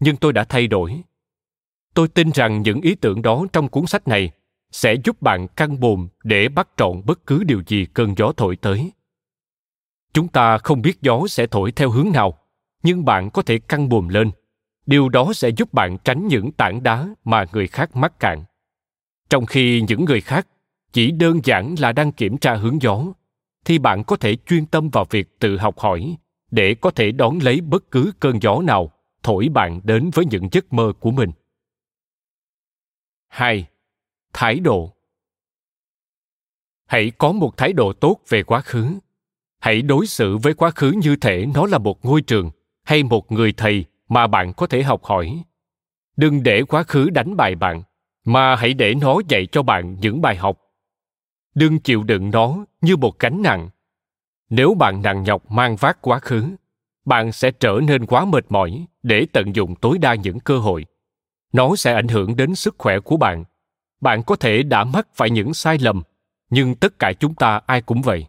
nhưng 0.00 0.16
tôi 0.16 0.32
đã 0.32 0.44
thay 0.44 0.66
đổi. 0.66 1.02
Tôi 1.94 2.08
tin 2.08 2.30
rằng 2.30 2.62
những 2.62 2.80
ý 2.80 2.94
tưởng 2.94 3.22
đó 3.22 3.46
trong 3.52 3.68
cuốn 3.68 3.86
sách 3.86 4.08
này 4.08 4.30
sẽ 4.70 4.94
giúp 5.04 5.22
bạn 5.22 5.48
căng 5.48 5.80
bồm 5.80 6.08
để 6.24 6.48
bắt 6.48 6.68
trọn 6.76 7.02
bất 7.04 7.26
cứ 7.26 7.44
điều 7.44 7.62
gì 7.66 7.86
cơn 7.94 8.14
gió 8.16 8.32
thổi 8.36 8.56
tới. 8.56 8.92
Chúng 10.12 10.28
ta 10.28 10.58
không 10.58 10.82
biết 10.82 11.02
gió 11.02 11.26
sẽ 11.28 11.46
thổi 11.46 11.72
theo 11.72 11.90
hướng 11.90 12.12
nào, 12.12 12.38
nhưng 12.82 13.04
bạn 13.04 13.30
có 13.30 13.42
thể 13.42 13.58
căng 13.58 13.88
bồm 13.88 14.08
lên. 14.08 14.30
Điều 14.86 15.08
đó 15.08 15.32
sẽ 15.34 15.48
giúp 15.48 15.72
bạn 15.72 15.98
tránh 16.04 16.28
những 16.28 16.52
tảng 16.52 16.82
đá 16.82 17.08
mà 17.24 17.44
người 17.52 17.66
khác 17.66 17.96
mắc 17.96 18.20
cạn. 18.20 18.44
Trong 19.30 19.46
khi 19.46 19.84
những 19.88 20.04
người 20.04 20.20
khác 20.20 20.46
chỉ 20.92 21.10
đơn 21.10 21.40
giản 21.44 21.74
là 21.78 21.92
đang 21.92 22.12
kiểm 22.12 22.38
tra 22.38 22.54
hướng 22.54 22.82
gió, 22.82 23.04
thì 23.64 23.78
bạn 23.78 24.04
có 24.04 24.16
thể 24.16 24.36
chuyên 24.46 24.66
tâm 24.66 24.90
vào 24.90 25.04
việc 25.10 25.38
tự 25.38 25.58
học 25.58 25.78
hỏi 25.78 26.16
để 26.50 26.74
có 26.74 26.90
thể 26.90 27.12
đón 27.12 27.38
lấy 27.42 27.60
bất 27.60 27.90
cứ 27.90 28.12
cơn 28.20 28.42
gió 28.42 28.60
nào 28.60 28.92
thổi 29.22 29.48
bạn 29.48 29.80
đến 29.84 30.10
với 30.14 30.24
những 30.26 30.48
giấc 30.52 30.72
mơ 30.72 30.92
của 31.00 31.10
mình. 31.10 31.30
2 33.34 33.66
thái 34.32 34.60
độ. 34.60 34.92
Hãy 36.86 37.12
có 37.18 37.32
một 37.32 37.56
thái 37.56 37.72
độ 37.72 37.92
tốt 37.92 38.20
về 38.28 38.42
quá 38.42 38.60
khứ. 38.60 38.98
Hãy 39.60 39.82
đối 39.82 40.06
xử 40.06 40.36
với 40.36 40.54
quá 40.54 40.70
khứ 40.70 40.92
như 41.02 41.16
thể 41.16 41.46
nó 41.54 41.66
là 41.66 41.78
một 41.78 42.04
ngôi 42.04 42.22
trường 42.22 42.50
hay 42.82 43.02
một 43.02 43.32
người 43.32 43.52
thầy 43.52 43.84
mà 44.08 44.26
bạn 44.26 44.52
có 44.52 44.66
thể 44.66 44.82
học 44.82 45.04
hỏi. 45.04 45.42
Đừng 46.16 46.42
để 46.42 46.62
quá 46.62 46.82
khứ 46.82 47.10
đánh 47.10 47.36
bại 47.36 47.54
bạn, 47.54 47.82
mà 48.24 48.56
hãy 48.56 48.74
để 48.74 48.94
nó 48.94 49.20
dạy 49.28 49.46
cho 49.46 49.62
bạn 49.62 49.96
những 50.00 50.20
bài 50.20 50.36
học. 50.36 50.60
Đừng 51.54 51.78
chịu 51.78 52.02
đựng 52.02 52.30
nó 52.30 52.64
như 52.80 52.96
một 52.96 53.18
gánh 53.18 53.42
nặng. 53.42 53.70
Nếu 54.50 54.74
bạn 54.74 55.02
nặng 55.02 55.22
nhọc 55.22 55.50
mang 55.50 55.76
vác 55.76 56.02
quá 56.02 56.18
khứ, 56.18 56.56
bạn 57.04 57.32
sẽ 57.32 57.50
trở 57.50 57.80
nên 57.88 58.06
quá 58.06 58.24
mệt 58.24 58.44
mỏi 58.48 58.86
để 59.02 59.26
tận 59.32 59.54
dụng 59.54 59.74
tối 59.74 59.98
đa 59.98 60.14
những 60.14 60.40
cơ 60.40 60.58
hội 60.58 60.86
nó 61.54 61.76
sẽ 61.76 61.94
ảnh 61.94 62.08
hưởng 62.08 62.36
đến 62.36 62.54
sức 62.54 62.74
khỏe 62.78 63.00
của 63.00 63.16
bạn. 63.16 63.44
Bạn 64.00 64.22
có 64.22 64.36
thể 64.36 64.62
đã 64.62 64.84
mắc 64.84 65.08
phải 65.14 65.30
những 65.30 65.54
sai 65.54 65.78
lầm, 65.78 66.02
nhưng 66.50 66.74
tất 66.74 66.98
cả 66.98 67.12
chúng 67.12 67.34
ta 67.34 67.60
ai 67.66 67.82
cũng 67.82 68.02
vậy. 68.02 68.26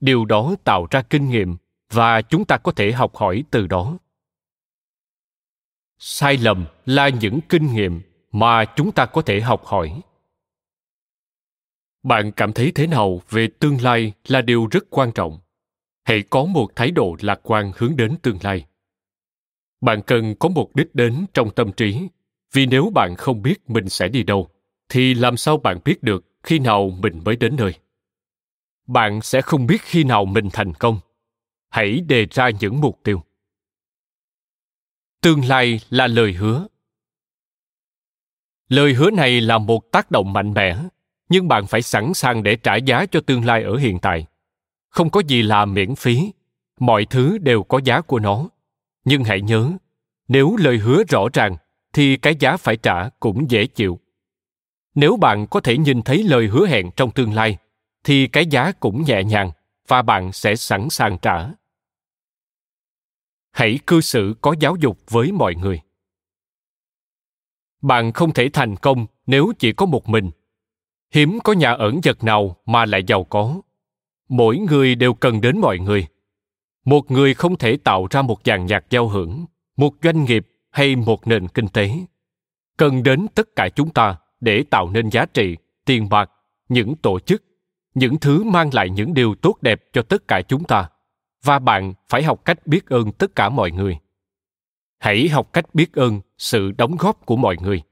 Điều 0.00 0.24
đó 0.24 0.54
tạo 0.64 0.86
ra 0.90 1.02
kinh 1.02 1.30
nghiệm, 1.30 1.56
và 1.92 2.22
chúng 2.22 2.44
ta 2.44 2.58
có 2.58 2.72
thể 2.72 2.92
học 2.92 3.16
hỏi 3.16 3.44
từ 3.50 3.66
đó. 3.66 3.98
Sai 5.98 6.36
lầm 6.36 6.66
là 6.86 7.08
những 7.08 7.40
kinh 7.48 7.74
nghiệm 7.74 8.00
mà 8.32 8.64
chúng 8.64 8.92
ta 8.92 9.06
có 9.06 9.22
thể 9.22 9.40
học 9.40 9.64
hỏi. 9.64 10.00
Bạn 12.02 12.32
cảm 12.32 12.52
thấy 12.52 12.72
thế 12.74 12.86
nào 12.86 13.20
về 13.30 13.48
tương 13.58 13.82
lai 13.82 14.12
là 14.26 14.40
điều 14.42 14.66
rất 14.70 14.84
quan 14.90 15.12
trọng. 15.12 15.38
Hãy 16.04 16.22
có 16.30 16.44
một 16.44 16.76
thái 16.76 16.90
độ 16.90 17.16
lạc 17.20 17.40
quan 17.42 17.72
hướng 17.76 17.96
đến 17.96 18.16
tương 18.22 18.38
lai. 18.42 18.66
Bạn 19.80 20.02
cần 20.02 20.34
có 20.34 20.48
một 20.48 20.70
đích 20.74 20.94
đến 20.94 21.26
trong 21.34 21.50
tâm 21.50 21.72
trí 21.72 22.08
vì 22.52 22.66
nếu 22.66 22.90
bạn 22.94 23.14
không 23.16 23.42
biết 23.42 23.70
mình 23.70 23.88
sẽ 23.88 24.08
đi 24.08 24.22
đâu, 24.22 24.48
thì 24.88 25.14
làm 25.14 25.36
sao 25.36 25.56
bạn 25.56 25.78
biết 25.84 26.02
được 26.02 26.24
khi 26.42 26.58
nào 26.58 26.90
mình 26.90 27.20
mới 27.24 27.36
đến 27.36 27.56
nơi? 27.56 27.74
Bạn 28.86 29.22
sẽ 29.22 29.42
không 29.42 29.66
biết 29.66 29.82
khi 29.82 30.04
nào 30.04 30.24
mình 30.24 30.48
thành 30.52 30.74
công. 30.74 31.00
Hãy 31.68 32.00
đề 32.00 32.26
ra 32.30 32.50
những 32.60 32.80
mục 32.80 33.00
tiêu. 33.04 33.22
Tương 35.20 35.44
lai 35.44 35.80
là 35.90 36.06
lời 36.06 36.32
hứa. 36.32 36.66
Lời 38.68 38.94
hứa 38.94 39.10
này 39.10 39.40
là 39.40 39.58
một 39.58 39.92
tác 39.92 40.10
động 40.10 40.32
mạnh 40.32 40.52
mẽ, 40.52 40.78
nhưng 41.28 41.48
bạn 41.48 41.66
phải 41.66 41.82
sẵn 41.82 42.14
sàng 42.14 42.42
để 42.42 42.56
trả 42.56 42.76
giá 42.76 43.06
cho 43.06 43.20
tương 43.20 43.44
lai 43.44 43.62
ở 43.62 43.76
hiện 43.76 43.98
tại. 43.98 44.26
Không 44.88 45.10
có 45.10 45.22
gì 45.26 45.42
là 45.42 45.64
miễn 45.64 45.94
phí, 45.94 46.32
mọi 46.80 47.06
thứ 47.10 47.38
đều 47.38 47.62
có 47.62 47.80
giá 47.84 48.00
của 48.00 48.18
nó. 48.18 48.48
Nhưng 49.04 49.24
hãy 49.24 49.40
nhớ, 49.40 49.72
nếu 50.28 50.56
lời 50.56 50.78
hứa 50.78 51.04
rõ 51.08 51.28
ràng 51.32 51.56
thì 51.96 52.16
cái 52.16 52.36
giá 52.36 52.56
phải 52.56 52.76
trả 52.76 53.08
cũng 53.20 53.50
dễ 53.50 53.66
chịu. 53.66 54.00
Nếu 54.94 55.16
bạn 55.16 55.46
có 55.46 55.60
thể 55.60 55.78
nhìn 55.78 56.02
thấy 56.02 56.22
lời 56.22 56.46
hứa 56.46 56.66
hẹn 56.66 56.90
trong 56.96 57.10
tương 57.10 57.32
lai, 57.32 57.58
thì 58.04 58.26
cái 58.26 58.46
giá 58.46 58.72
cũng 58.72 59.04
nhẹ 59.06 59.24
nhàng 59.24 59.50
và 59.88 60.02
bạn 60.02 60.32
sẽ 60.32 60.56
sẵn 60.56 60.90
sàng 60.90 61.18
trả. 61.22 61.48
Hãy 63.52 63.78
cư 63.86 64.00
xử 64.00 64.34
có 64.40 64.54
giáo 64.60 64.76
dục 64.76 64.98
với 65.08 65.32
mọi 65.32 65.54
người. 65.54 65.80
Bạn 67.82 68.12
không 68.12 68.32
thể 68.32 68.50
thành 68.52 68.76
công 68.76 69.06
nếu 69.26 69.52
chỉ 69.58 69.72
có 69.72 69.86
một 69.86 70.08
mình. 70.08 70.30
Hiếm 71.10 71.38
có 71.44 71.52
nhà 71.52 71.72
ẩn 71.72 72.00
giật 72.02 72.24
nào 72.24 72.56
mà 72.66 72.84
lại 72.84 73.04
giàu 73.06 73.24
có. 73.24 73.60
Mỗi 74.28 74.58
người 74.58 74.94
đều 74.94 75.14
cần 75.14 75.40
đến 75.40 75.58
mọi 75.58 75.78
người. 75.78 76.06
Một 76.84 77.10
người 77.10 77.34
không 77.34 77.58
thể 77.58 77.76
tạo 77.76 78.06
ra 78.10 78.22
một 78.22 78.40
dàn 78.44 78.66
nhạc 78.66 78.84
giao 78.90 79.08
hưởng, 79.08 79.46
một 79.76 79.94
doanh 80.02 80.24
nghiệp 80.24 80.46
hay 80.76 80.96
một 80.96 81.26
nền 81.26 81.48
kinh 81.48 81.68
tế. 81.68 81.90
Cần 82.76 83.02
đến 83.02 83.26
tất 83.34 83.56
cả 83.56 83.68
chúng 83.68 83.90
ta 83.90 84.16
để 84.40 84.64
tạo 84.70 84.90
nên 84.90 85.10
giá 85.10 85.26
trị, 85.26 85.56
tiền 85.84 86.08
bạc, 86.08 86.30
những 86.68 86.94
tổ 86.96 87.18
chức, 87.20 87.42
những 87.94 88.18
thứ 88.18 88.44
mang 88.44 88.70
lại 88.74 88.90
những 88.90 89.14
điều 89.14 89.34
tốt 89.34 89.62
đẹp 89.62 89.80
cho 89.92 90.02
tất 90.02 90.28
cả 90.28 90.42
chúng 90.48 90.64
ta. 90.64 90.88
Và 91.44 91.58
bạn 91.58 91.94
phải 92.08 92.22
học 92.22 92.44
cách 92.44 92.66
biết 92.66 92.86
ơn 92.86 93.12
tất 93.12 93.34
cả 93.34 93.48
mọi 93.48 93.70
người. 93.70 93.98
Hãy 94.98 95.28
học 95.28 95.52
cách 95.52 95.74
biết 95.74 95.92
ơn 95.92 96.20
sự 96.38 96.72
đóng 96.72 96.96
góp 96.98 97.26
của 97.26 97.36
mọi 97.36 97.56
người. 97.62 97.82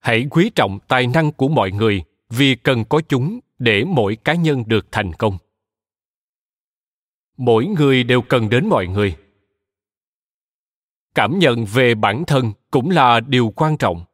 Hãy 0.00 0.26
quý 0.30 0.50
trọng 0.54 0.78
tài 0.88 1.06
năng 1.06 1.32
của 1.32 1.48
mọi 1.48 1.70
người 1.70 2.02
vì 2.30 2.54
cần 2.54 2.84
có 2.84 3.00
chúng 3.08 3.40
để 3.58 3.84
mỗi 3.84 4.16
cá 4.16 4.34
nhân 4.34 4.64
được 4.66 4.86
thành 4.92 5.12
công. 5.12 5.38
Mỗi 7.36 7.66
người 7.66 8.04
đều 8.04 8.22
cần 8.22 8.48
đến 8.48 8.66
mọi 8.66 8.86
người 8.86 9.16
cảm 11.14 11.38
nhận 11.38 11.64
về 11.64 11.94
bản 11.94 12.24
thân 12.26 12.52
cũng 12.70 12.90
là 12.90 13.20
điều 13.20 13.52
quan 13.56 13.76
trọng. 13.76 14.04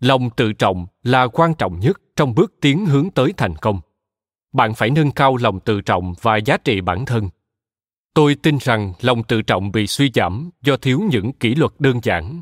Lòng 0.00 0.30
tự 0.30 0.52
trọng 0.52 0.86
là 1.02 1.26
quan 1.26 1.54
trọng 1.54 1.80
nhất 1.80 2.00
trong 2.16 2.34
bước 2.34 2.54
tiến 2.60 2.86
hướng 2.86 3.10
tới 3.10 3.32
thành 3.36 3.56
công. 3.56 3.80
Bạn 4.52 4.74
phải 4.74 4.90
nâng 4.90 5.10
cao 5.10 5.36
lòng 5.36 5.60
tự 5.60 5.80
trọng 5.80 6.14
và 6.22 6.36
giá 6.36 6.56
trị 6.56 6.80
bản 6.80 7.04
thân. 7.04 7.28
Tôi 8.14 8.34
tin 8.34 8.58
rằng 8.60 8.92
lòng 9.00 9.22
tự 9.22 9.42
trọng 9.42 9.72
bị 9.72 9.86
suy 9.86 10.10
giảm 10.14 10.50
do 10.62 10.76
thiếu 10.76 11.00
những 11.10 11.32
kỷ 11.32 11.54
luật 11.54 11.72
đơn 11.78 12.00
giản. 12.02 12.40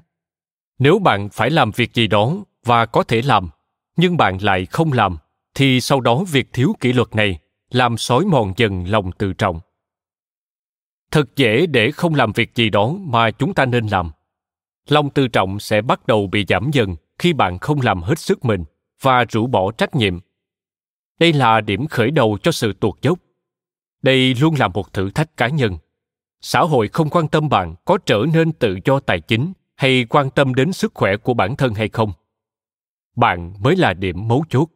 Nếu 0.79 0.99
bạn 0.99 1.29
phải 1.33 1.51
làm 1.51 1.71
việc 1.71 1.95
gì 1.95 2.07
đó 2.07 2.37
và 2.65 2.87
có 2.87 3.03
thể 3.03 3.23
làm, 3.23 3.49
nhưng 3.97 4.17
bạn 4.17 4.39
lại 4.41 4.67
không 4.67 4.93
làm, 4.93 5.17
thì 5.55 5.81
sau 5.81 6.01
đó 6.01 6.25
việc 6.31 6.53
thiếu 6.53 6.75
kỷ 6.81 6.93
luật 6.93 7.15
này 7.15 7.39
làm 7.71 7.97
xói 7.97 8.25
mòn 8.25 8.53
dần 8.57 8.85
lòng 8.87 9.13
tự 9.13 9.33
trọng 9.33 9.61
thật 11.11 11.37
dễ 11.37 11.67
để 11.67 11.91
không 11.91 12.15
làm 12.15 12.33
việc 12.33 12.55
gì 12.55 12.71
đó 12.71 12.95
mà 13.01 13.31
chúng 13.31 13.55
ta 13.55 13.65
nên 13.65 13.87
làm. 13.87 14.11
Lòng 14.89 15.11
tự 15.11 15.29
trọng 15.29 15.61
sẽ 15.61 15.83
bắt 15.83 16.07
đầu 16.07 16.27
bị 16.27 16.45
giảm 16.49 16.71
dần 16.73 16.97
khi 17.19 17.33
bạn 17.33 17.59
không 17.59 17.81
làm 17.81 18.03
hết 18.03 18.19
sức 18.19 18.45
mình 18.45 18.65
và 19.01 19.25
rũ 19.25 19.47
bỏ 19.47 19.73
trách 19.73 19.95
nhiệm. 19.95 20.19
Đây 21.19 21.33
là 21.33 21.61
điểm 21.61 21.87
khởi 21.87 22.11
đầu 22.11 22.39
cho 22.43 22.53
sự 22.53 22.73
tuột 22.73 23.03
dốc. 23.03 23.19
Đây 24.03 24.35
luôn 24.35 24.55
là 24.59 24.69
một 24.69 24.93
thử 24.93 25.11
thách 25.11 25.37
cá 25.37 25.49
nhân. 25.49 25.79
Xã 26.41 26.61
hội 26.61 26.89
không 26.89 27.11
quan 27.11 27.29
tâm 27.29 27.49
bạn 27.49 27.75
có 27.85 27.99
trở 28.07 28.25
nên 28.35 28.53
tự 28.53 28.79
do 28.85 29.01
tài 29.01 29.21
chính 29.21 29.53
hay 29.75 30.07
quan 30.09 30.31
tâm 30.31 30.55
đến 30.55 30.73
sức 30.73 30.95
khỏe 30.95 31.17
của 31.17 31.35
bản 31.35 31.57
thân 31.57 31.75
hay 31.75 31.89
không. 31.89 32.13
Bạn 33.17 33.55
mới 33.61 33.77
là 33.77 33.95
điểm 33.95 34.29
mấu 34.29 34.45
chốt. 34.49 34.69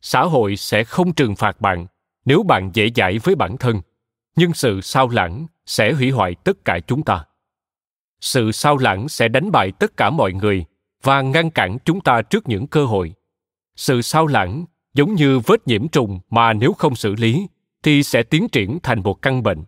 Xã 0.00 0.22
hội 0.22 0.56
sẽ 0.56 0.84
không 0.84 1.12
trừng 1.12 1.36
phạt 1.36 1.60
bạn 1.60 1.86
nếu 2.24 2.42
bạn 2.42 2.70
dễ 2.74 2.90
dãi 2.96 3.18
với 3.18 3.34
bản 3.34 3.56
thân 3.56 3.80
nhưng 4.36 4.54
sự 4.54 4.80
sao 4.80 5.08
lãng 5.08 5.46
sẽ 5.66 5.92
hủy 5.92 6.10
hoại 6.10 6.34
tất 6.34 6.64
cả 6.64 6.78
chúng 6.86 7.02
ta. 7.02 7.24
Sự 8.20 8.52
sao 8.52 8.76
lãng 8.76 9.08
sẽ 9.08 9.28
đánh 9.28 9.50
bại 9.52 9.72
tất 9.78 9.96
cả 9.96 10.10
mọi 10.10 10.32
người 10.32 10.64
và 11.02 11.22
ngăn 11.22 11.50
cản 11.50 11.78
chúng 11.84 12.00
ta 12.00 12.22
trước 12.22 12.48
những 12.48 12.66
cơ 12.66 12.84
hội. 12.84 13.14
Sự 13.76 14.02
sao 14.02 14.26
lãng 14.26 14.64
giống 14.94 15.14
như 15.14 15.38
vết 15.38 15.66
nhiễm 15.66 15.88
trùng 15.88 16.20
mà 16.30 16.52
nếu 16.52 16.72
không 16.72 16.94
xử 16.94 17.14
lý 17.14 17.46
thì 17.82 18.02
sẽ 18.02 18.22
tiến 18.22 18.48
triển 18.48 18.78
thành 18.82 19.02
một 19.02 19.22
căn 19.22 19.42
bệnh. 19.42 19.64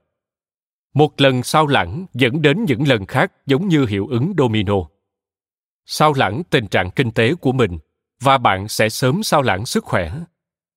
Một 0.94 1.20
lần 1.20 1.42
sao 1.42 1.66
lãng 1.66 2.07
dẫn 2.14 2.42
đến 2.42 2.64
những 2.64 2.88
lần 2.88 3.07
khác 3.07 3.33
giống 3.46 3.68
như 3.68 3.87
hiệu 3.87 4.07
ứng 4.07 4.35
domino. 4.38 4.74
Sao 5.85 6.12
lãng 6.16 6.42
tình 6.50 6.66
trạng 6.66 6.90
kinh 6.90 7.11
tế 7.11 7.35
của 7.35 7.52
mình 7.52 7.79
và 8.20 8.38
bạn 8.38 8.68
sẽ 8.68 8.88
sớm 8.88 9.22
sao 9.22 9.42
lãng 9.42 9.66
sức 9.66 9.85
khỏe. 9.85 10.12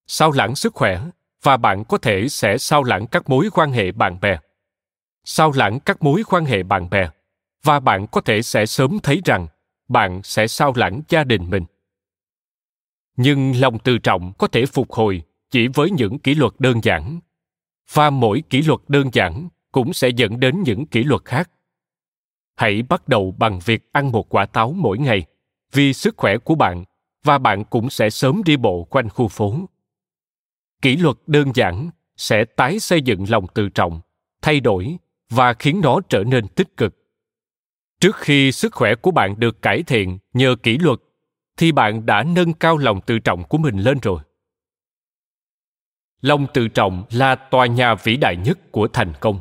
Sao 0.08 0.32
lãng 0.32 0.56
sức 0.56 0.74
khỏe 0.74 1.02
và 1.44 1.58
bạn 1.58 1.84
có 1.84 1.98
thể 1.98 2.30
sẽ 2.30 2.58
sao 2.58 2.84
lãng 2.84 3.08
các 3.08 3.30
mối 3.30 3.50
quan 3.54 3.72
hệ 3.72 3.92
bạn 3.92 4.20
bè. 4.22 4.40
Sao 5.24 5.52
lãng 5.56 5.80
các 5.80 6.04
mối 6.04 6.24
quan 6.30 6.46
hệ 6.46 6.64
bạn 6.64 6.90
bè. 6.90 7.10
Và 7.64 7.80
bạn 7.80 8.08
có 8.08 8.22
thể 8.22 8.42
sẽ 8.42 8.66
sớm 8.66 9.00
thấy 9.04 9.22
rằng, 9.26 9.48
bạn 9.88 10.24
sẽ 10.24 10.48
sao 10.48 10.74
lãng 10.76 11.02
gia 11.10 11.24
đình 11.24 11.50
mình. 11.50 11.66
Nhưng 13.18 13.60
lòng 13.60 13.80
tự 13.80 13.98
trọng 13.98 14.34
có 14.38 14.48
thể 14.48 14.66
phục 14.66 14.92
hồi 14.92 15.24
chỉ 15.52 15.68
với 15.68 15.92
những 15.92 16.20
kỷ 16.20 16.36
luật 16.36 16.54
đơn 16.60 16.84
giản. 16.84 17.20
Và 17.94 18.10
mỗi 18.10 18.44
kỷ 18.50 18.62
luật 18.62 18.80
đơn 18.88 19.10
giản 19.14 19.50
cũng 19.72 19.94
sẽ 19.94 20.10
dẫn 20.10 20.40
đến 20.40 20.64
những 20.64 20.86
kỷ 20.86 21.04
luật 21.04 21.26
khác. 21.26 21.50
Hãy 22.56 22.82
bắt 22.82 23.08
đầu 23.08 23.36
bằng 23.38 23.60
việc 23.66 23.90
ăn 23.92 24.12
một 24.12 24.36
quả 24.36 24.46
táo 24.46 24.74
mỗi 24.78 24.98
ngày, 24.98 25.26
vì 25.72 25.94
sức 25.94 26.18
khỏe 26.18 26.38
của 26.38 26.56
bạn 26.56 26.84
và 27.24 27.38
bạn 27.38 27.64
cũng 27.64 27.90
sẽ 27.90 28.10
sớm 28.10 28.44
đi 28.44 28.58
bộ 28.58 28.84
quanh 28.84 29.10
khu 29.10 29.28
phố 29.28 29.56
kỷ 30.82 30.98
luật 30.98 31.16
đơn 31.28 31.52
giản 31.56 31.90
sẽ 32.18 32.46
tái 32.46 32.80
xây 32.80 33.02
dựng 33.02 33.26
lòng 33.30 33.48
tự 33.54 33.70
trọng, 33.70 34.02
thay 34.42 34.60
đổi 34.60 34.98
và 35.30 35.54
khiến 35.54 35.82
nó 35.84 36.00
trở 36.10 36.24
nên 36.24 36.48
tích 36.48 36.78
cực. 36.78 36.96
Trước 38.00 38.16
khi 38.16 38.52
sức 38.52 38.74
khỏe 38.74 38.96
của 38.96 39.12
bạn 39.12 39.40
được 39.40 39.62
cải 39.62 39.84
thiện 39.84 40.20
nhờ 40.34 40.56
kỷ 40.64 40.78
luật, 40.78 41.00
thì 41.58 41.72
bạn 41.72 42.06
đã 42.06 42.24
nâng 42.24 42.54
cao 42.54 42.78
lòng 42.78 43.02
tự 43.02 43.20
trọng 43.20 43.44
của 43.44 43.58
mình 43.58 43.78
lên 43.78 44.00
rồi. 44.02 44.22
Lòng 46.22 46.48
tự 46.54 46.68
trọng 46.68 47.04
là 47.12 47.36
tòa 47.36 47.66
nhà 47.66 47.96
vĩ 47.96 48.18
đại 48.18 48.36
nhất 48.46 48.72
của 48.72 48.88
thành 48.88 49.14
công. 49.20 49.40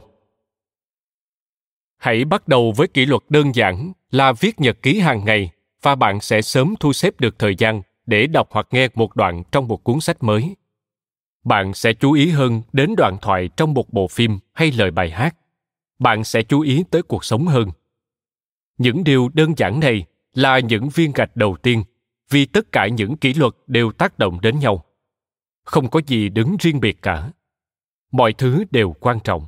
Hãy 1.97 2.25
bắt 2.25 2.49
đầu 2.49 2.73
với 2.77 2.89
kỷ 2.89 3.07
luật 3.07 3.23
đơn 3.29 3.55
giản 3.55 3.93
là 4.11 4.33
viết 4.33 4.61
nhật 4.61 4.83
ký 4.83 5.01
hàng 5.01 5.25
ngày 5.25 5.51
và 5.83 5.95
bạn 5.95 6.21
sẽ 6.21 6.43
sớm 6.43 6.75
thu 6.81 6.93
xếp 6.93 7.21
được 7.21 7.39
thời 7.39 7.55
gian 7.55 7.83
để 8.07 8.27
đọc 8.27 8.49
hoặc 8.51 8.67
nghe 8.71 8.89
một 8.95 9.17
đoạn 9.17 9.43
trong 9.53 9.69
một 9.69 9.85
cuốn 9.85 10.01
sách 10.01 10.23
mới 10.23 10.55
bạn 11.49 11.75
sẽ 11.75 11.93
chú 11.93 12.13
ý 12.13 12.31
hơn 12.31 12.63
đến 12.73 12.95
đoạn 12.97 13.17
thoại 13.21 13.49
trong 13.57 13.75
một 13.75 13.93
bộ 13.93 14.09
phim 14.09 14.39
hay 14.53 14.73
lời 14.73 14.91
bài 14.91 15.11
hát. 15.11 15.37
Bạn 15.99 16.25
sẽ 16.25 16.43
chú 16.43 16.61
ý 16.61 16.85
tới 16.91 17.03
cuộc 17.03 17.25
sống 17.25 17.47
hơn. 17.47 17.71
Những 18.79 19.05
điều 19.05 19.29
đơn 19.35 19.55
giản 19.57 19.81
này 19.81 20.07
là 20.35 20.59
những 20.59 20.89
viên 20.89 21.13
gạch 21.13 21.37
đầu 21.37 21.57
tiên, 21.63 21.85
vì 22.31 22.47
tất 22.47 22.73
cả 22.73 22.89
những 22.89 23.17
kỷ 23.17 23.35
luật 23.35 23.53
đều 23.67 23.93
tác 23.93 24.19
động 24.19 24.41
đến 24.41 24.59
nhau. 24.59 24.85
Không 25.65 25.91
có 25.91 26.01
gì 26.07 26.29
đứng 26.29 26.57
riêng 26.61 26.81
biệt 26.81 27.03
cả. 27.03 27.31
Mọi 28.11 28.33
thứ 28.33 28.65
đều 28.71 28.93
quan 29.01 29.21
trọng. 29.21 29.47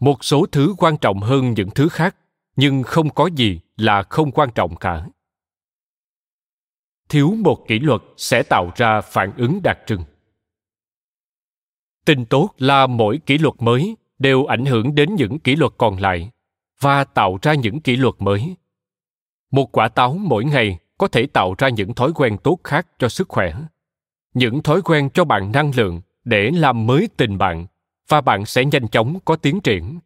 Một 0.00 0.24
số 0.24 0.46
thứ 0.52 0.74
quan 0.78 0.98
trọng 0.98 1.20
hơn 1.20 1.54
những 1.54 1.70
thứ 1.70 1.88
khác, 1.88 2.16
nhưng 2.56 2.82
không 2.82 3.10
có 3.10 3.26
gì 3.26 3.60
là 3.76 4.02
không 4.02 4.32
quan 4.32 4.50
trọng 4.54 4.76
cả. 4.76 5.06
Thiếu 7.08 7.34
một 7.38 7.64
kỷ 7.68 7.78
luật 7.78 8.02
sẽ 8.16 8.42
tạo 8.42 8.72
ra 8.76 9.00
phản 9.00 9.32
ứng 9.36 9.60
đặc 9.62 9.78
trưng 9.86 10.02
tin 12.06 12.24
tốt 12.24 12.50
là 12.58 12.86
mỗi 12.86 13.18
kỷ 13.26 13.38
luật 13.38 13.54
mới 13.58 13.96
đều 14.18 14.46
ảnh 14.46 14.64
hưởng 14.64 14.94
đến 14.94 15.14
những 15.14 15.38
kỷ 15.38 15.56
luật 15.56 15.72
còn 15.78 16.00
lại 16.00 16.30
và 16.80 17.04
tạo 17.04 17.38
ra 17.42 17.54
những 17.54 17.80
kỷ 17.80 17.96
luật 17.96 18.14
mới. 18.18 18.56
Một 19.50 19.72
quả 19.72 19.88
táo 19.88 20.12
mỗi 20.20 20.44
ngày 20.44 20.78
có 20.98 21.08
thể 21.08 21.26
tạo 21.26 21.54
ra 21.58 21.68
những 21.68 21.94
thói 21.94 22.12
quen 22.14 22.36
tốt 22.38 22.58
khác 22.64 22.86
cho 22.98 23.08
sức 23.08 23.28
khỏe 23.28 23.54
những 24.36 24.62
thói 24.62 24.82
quen 24.82 25.10
cho 25.14 25.24
bạn 25.24 25.52
năng 25.52 25.70
lượng 25.74 26.00
để 26.24 26.50
làm 26.50 26.86
mới 26.86 27.08
tình 27.16 27.38
bạn 27.38 27.66
và 28.08 28.20
bạn 28.20 28.46
sẽ 28.46 28.64
nhanh 28.64 28.88
chóng 28.88 29.18
có 29.24 29.36
tiến 29.36 29.60
triển. 29.60 29.98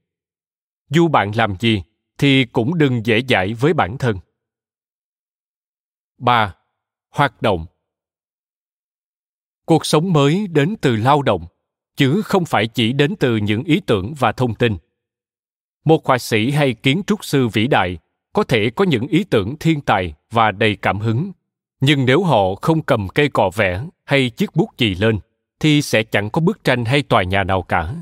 Dù 0.91 1.09
bạn 1.09 1.33
làm 1.35 1.57
gì 1.61 1.83
thì 2.19 2.45
cũng 2.45 2.79
đừng 2.79 3.07
dễ 3.07 3.23
dãi 3.29 3.55
với 3.55 3.73
bản 3.73 3.99
thân. 3.99 4.19
3. 6.19 6.55
Hoạt 7.11 7.43
động. 7.43 7.67
Cuộc 9.67 9.87
sống 9.87 10.13
mới 10.13 10.47
đến 10.47 10.77
từ 10.81 10.97
lao 10.97 11.23
động, 11.23 11.47
chứ 12.01 12.23
không 12.23 12.45
phải 12.45 12.67
chỉ 12.67 12.93
đến 12.93 13.15
từ 13.19 13.37
những 13.37 13.65
ý 13.65 13.81
tưởng 13.87 14.15
và 14.19 14.33
thông 14.33 14.55
tin. 14.55 14.77
Một 15.85 16.07
họa 16.07 16.19
sĩ 16.19 16.51
hay 16.51 16.75
kiến 16.75 17.03
trúc 17.07 17.25
sư 17.25 17.49
vĩ 17.49 17.67
đại 17.67 17.99
có 18.33 18.45
thể 18.45 18.71
có 18.71 18.85
những 18.85 19.07
ý 19.07 19.25
tưởng 19.25 19.57
thiên 19.61 19.81
tài 19.81 20.15
và 20.31 20.51
đầy 20.51 20.77
cảm 20.77 20.99
hứng. 20.99 21.33
Nhưng 21.81 22.07
nếu 22.07 22.25
họ 22.25 22.55
không 22.55 22.83
cầm 22.83 23.09
cây 23.09 23.29
cọ 23.29 23.51
vẽ 23.55 23.83
hay 24.05 24.31
chiếc 24.31 24.57
bút 24.57 24.69
chì 24.77 24.95
lên, 24.95 25.19
thì 25.61 25.83
sẽ 25.83 26.03
chẳng 26.03 26.31
có 26.31 26.41
bức 26.41 26.65
tranh 26.65 26.85
hay 26.85 27.03
tòa 27.03 27.23
nhà 27.23 27.45
nào 27.45 27.63
cả. 27.63 27.95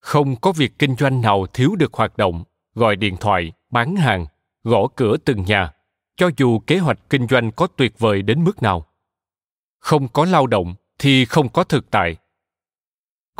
Không 0.00 0.36
có 0.36 0.52
việc 0.52 0.78
kinh 0.78 0.96
doanh 0.96 1.20
nào 1.20 1.46
thiếu 1.46 1.76
được 1.76 1.94
hoạt 1.94 2.16
động, 2.16 2.44
gọi 2.74 2.96
điện 2.96 3.16
thoại, 3.20 3.52
bán 3.70 3.96
hàng, 3.96 4.26
gõ 4.64 4.88
cửa 4.96 5.16
từng 5.24 5.44
nhà, 5.44 5.72
cho 6.16 6.30
dù 6.36 6.58
kế 6.58 6.78
hoạch 6.78 6.98
kinh 7.10 7.26
doanh 7.26 7.52
có 7.52 7.66
tuyệt 7.66 7.98
vời 7.98 8.22
đến 8.22 8.44
mức 8.44 8.62
nào. 8.62 8.86
Không 9.78 10.08
có 10.08 10.24
lao 10.24 10.46
động 10.46 10.74
thì 10.98 11.24
không 11.24 11.48
có 11.48 11.64
thực 11.64 11.90
tại 11.90 12.16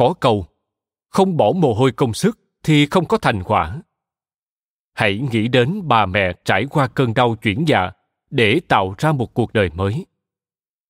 có 0.02 0.14
câu, 0.14 0.46
không 1.10 1.36
bỏ 1.36 1.52
mồ 1.56 1.74
hôi 1.74 1.92
công 1.92 2.14
sức 2.14 2.38
thì 2.62 2.86
không 2.86 3.06
có 3.06 3.18
thành 3.18 3.42
quả. 3.42 3.82
Hãy 4.94 5.18
nghĩ 5.32 5.48
đến 5.48 5.88
bà 5.88 6.06
mẹ 6.06 6.32
trải 6.44 6.66
qua 6.70 6.88
cơn 6.88 7.14
đau 7.14 7.36
chuyển 7.42 7.64
dạ 7.68 7.90
để 8.30 8.60
tạo 8.68 8.94
ra 8.98 9.12
một 9.12 9.34
cuộc 9.34 9.52
đời 9.52 9.70
mới. 9.74 10.06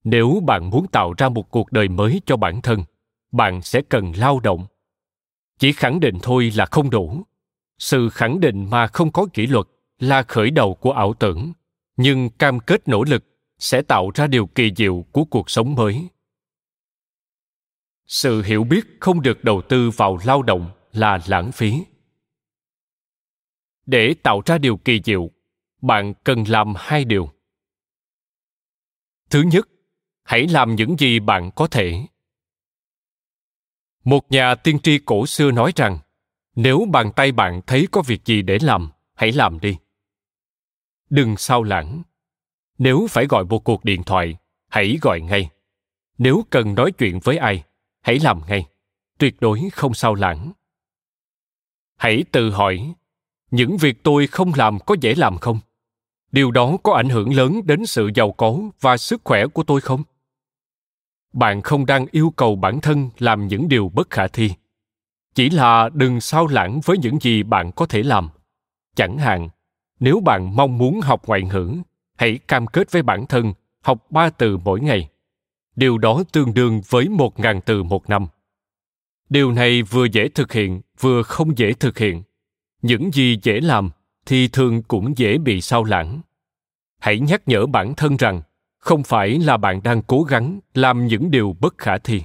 Nếu 0.05 0.43
bạn 0.47 0.71
muốn 0.71 0.87
tạo 0.87 1.15
ra 1.17 1.29
một 1.29 1.51
cuộc 1.51 1.73
đời 1.73 1.89
mới 1.89 2.21
cho 2.27 2.37
bản 2.37 2.63
thân, 2.63 2.85
bạn 3.33 3.63
sẽ 3.63 3.83
cần 3.89 4.13
lao 4.17 4.41
động. 4.41 4.67
Chỉ 5.59 5.73
khẳng 5.73 6.01
định 6.01 6.19
thôi 6.23 6.53
là 6.57 6.67
không 6.67 6.91
đủ. 6.91 7.23
Sự 7.79 8.09
khẳng 8.09 8.41
định 8.41 8.71
mà 8.71 8.87
không 8.87 9.13
có 9.13 9.27
kỷ 9.33 9.47
luật 9.47 9.67
là 9.99 10.23
khởi 10.23 10.51
đầu 10.51 10.75
của 10.75 10.93
ảo 10.93 11.15
tưởng, 11.15 11.53
nhưng 11.97 12.31
cam 12.31 12.61
kết 12.61 12.89
nỗ 12.89 13.05
lực 13.05 13.25
sẽ 13.59 13.83
tạo 13.83 14.11
ra 14.15 14.27
điều 14.27 14.47
kỳ 14.47 14.71
diệu 14.77 15.05
của 15.13 15.25
cuộc 15.25 15.51
sống 15.51 15.75
mới 15.75 16.09
sự 18.07 18.43
hiểu 18.43 18.65
biết 18.65 18.87
không 19.01 19.23
được 19.23 19.45
đầu 19.45 19.63
tư 19.69 19.91
vào 19.91 20.19
lao 20.25 20.43
động 20.43 20.71
là 20.93 21.19
lãng 21.27 21.53
phí. 21.53 21.85
Để 23.87 24.15
tạo 24.23 24.43
ra 24.47 24.59
điều 24.59 24.77
kỳ 24.77 25.01
diệu, 25.05 25.31
bạn 25.83 26.15
cần 26.25 26.45
làm 26.49 26.75
hai 26.77 27.05
điều. 27.05 27.31
Thứ 29.31 29.43
nhất, 29.43 29.69
hãy 30.23 30.47
làm 30.49 30.75
những 30.75 30.97
gì 30.99 31.21
bạn 31.21 31.51
có 31.57 31.67
thể. 31.67 32.07
Một 34.05 34.31
nhà 34.31 34.55
tiên 34.55 34.79
tri 34.83 34.99
cổ 34.99 35.27
xưa 35.27 35.51
nói 35.51 35.73
rằng, 35.77 35.99
nếu 36.55 36.87
bàn 36.93 37.13
tay 37.17 37.33
bạn 37.33 37.61
thấy 37.67 37.87
có 37.93 38.03
việc 38.03 38.25
gì 38.25 38.43
để 38.43 38.59
làm, 38.63 38.91
hãy 39.15 39.33
làm 39.33 39.61
đi. 39.61 39.77
Đừng 41.11 41.37
sao 41.37 41.63
lãng. 41.63 42.03
Nếu 42.79 43.07
phải 43.11 43.27
gọi 43.27 43.45
một 43.45 43.59
cuộc 43.59 43.85
điện 43.85 44.03
thoại, 44.03 44.37
hãy 44.69 44.99
gọi 45.03 45.21
ngay. 45.21 45.51
Nếu 46.19 46.45
cần 46.51 46.75
nói 46.75 46.93
chuyện 46.93 47.21
với 47.21 47.37
ai 47.37 47.65
hãy 48.03 48.19
làm 48.19 48.41
ngay, 48.49 48.67
tuyệt 49.19 49.37
đối 49.41 49.71
không 49.73 49.95
sao 49.95 50.15
lãng. 50.15 50.53
Hãy 51.97 52.25
tự 52.33 52.51
hỏi, 52.51 52.95
những 53.51 53.77
việc 53.77 54.03
tôi 54.03 54.27
không 54.27 54.53
làm 54.57 54.79
có 54.87 54.97
dễ 55.01 55.15
làm 55.15 55.39
không? 55.39 55.59
Điều 56.33 56.51
đó 56.51 56.77
có 56.83 56.95
ảnh 56.95 57.09
hưởng 57.09 57.35
lớn 57.35 57.61
đến 57.65 57.87
sự 57.87 58.11
giàu 58.15 58.33
có 58.33 58.59
và 58.81 58.97
sức 58.97 59.21
khỏe 59.25 59.47
của 59.47 59.63
tôi 59.63 59.81
không? 59.81 60.03
Bạn 61.33 61.63
không 61.63 61.87
đang 61.87 62.07
yêu 62.11 62.33
cầu 62.37 62.57
bản 62.57 62.81
thân 62.81 63.11
làm 63.19 63.47
những 63.49 63.69
điều 63.69 63.89
bất 63.89 64.11
khả 64.11 64.29
thi. 64.29 64.51
Chỉ 65.35 65.51
là 65.51 65.89
đừng 65.93 66.21
sao 66.21 66.47
lãng 66.47 66.81
với 66.85 66.99
những 66.99 67.19
gì 67.21 67.43
bạn 67.43 67.73
có 67.73 67.87
thể 67.87 68.03
làm. 68.03 68.29
Chẳng 68.97 69.19
hạn, 69.19 69.49
nếu 70.01 70.21
bạn 70.21 70.57
mong 70.57 70.79
muốn 70.79 71.01
học 71.01 71.23
ngoại 71.27 71.43
ngữ, 71.43 71.75
hãy 72.17 72.39
cam 72.49 72.67
kết 72.67 72.93
với 72.93 73.03
bản 73.03 73.27
thân 73.27 73.53
học 73.81 74.11
ba 74.11 74.31
từ 74.31 74.59
mỗi 74.59 74.81
ngày 74.81 75.09
điều 75.77 75.99
đó 75.99 76.23
tương 76.33 76.55
đương 76.55 76.81
với 76.89 77.09
một 77.09 77.41
ngàn 77.41 77.61
từ 77.67 77.83
một 77.83 78.09
năm. 78.09 78.27
Điều 79.29 79.53
này 79.53 79.83
vừa 79.83 80.05
dễ 80.05 80.29
thực 80.29 80.53
hiện, 80.53 80.81
vừa 81.01 81.23
không 81.23 81.59
dễ 81.59 81.73
thực 81.73 81.99
hiện. 81.99 82.23
Những 82.83 83.11
gì 83.13 83.39
dễ 83.43 83.61
làm 83.61 83.91
thì 84.27 84.49
thường 84.49 84.83
cũng 84.83 85.19
dễ 85.19 85.39
bị 85.39 85.61
sao 85.61 85.85
lãng. 85.85 86.21
Hãy 86.99 87.21
nhắc 87.21 87.43
nhở 87.47 87.67
bản 87.67 87.95
thân 87.95 88.17
rằng, 88.17 88.43
không 88.79 89.03
phải 89.03 89.39
là 89.39 89.57
bạn 89.57 89.83
đang 89.83 90.03
cố 90.03 90.23
gắng 90.23 90.61
làm 90.75 91.07
những 91.07 91.31
điều 91.31 91.57
bất 91.61 91.79
khả 91.79 91.99
thi. 91.99 92.23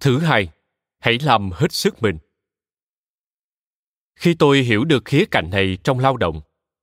Thứ 0.00 0.18
hai, 0.18 0.48
hãy 0.98 1.18
làm 1.22 1.50
hết 1.52 1.72
sức 1.72 2.02
mình. 2.02 2.18
Khi 4.16 4.34
tôi 4.34 4.58
hiểu 4.58 4.84
được 4.84 5.04
khía 5.04 5.24
cạnh 5.30 5.50
này 5.50 5.78
trong 5.84 5.98
lao 5.98 6.16
động, 6.16 6.40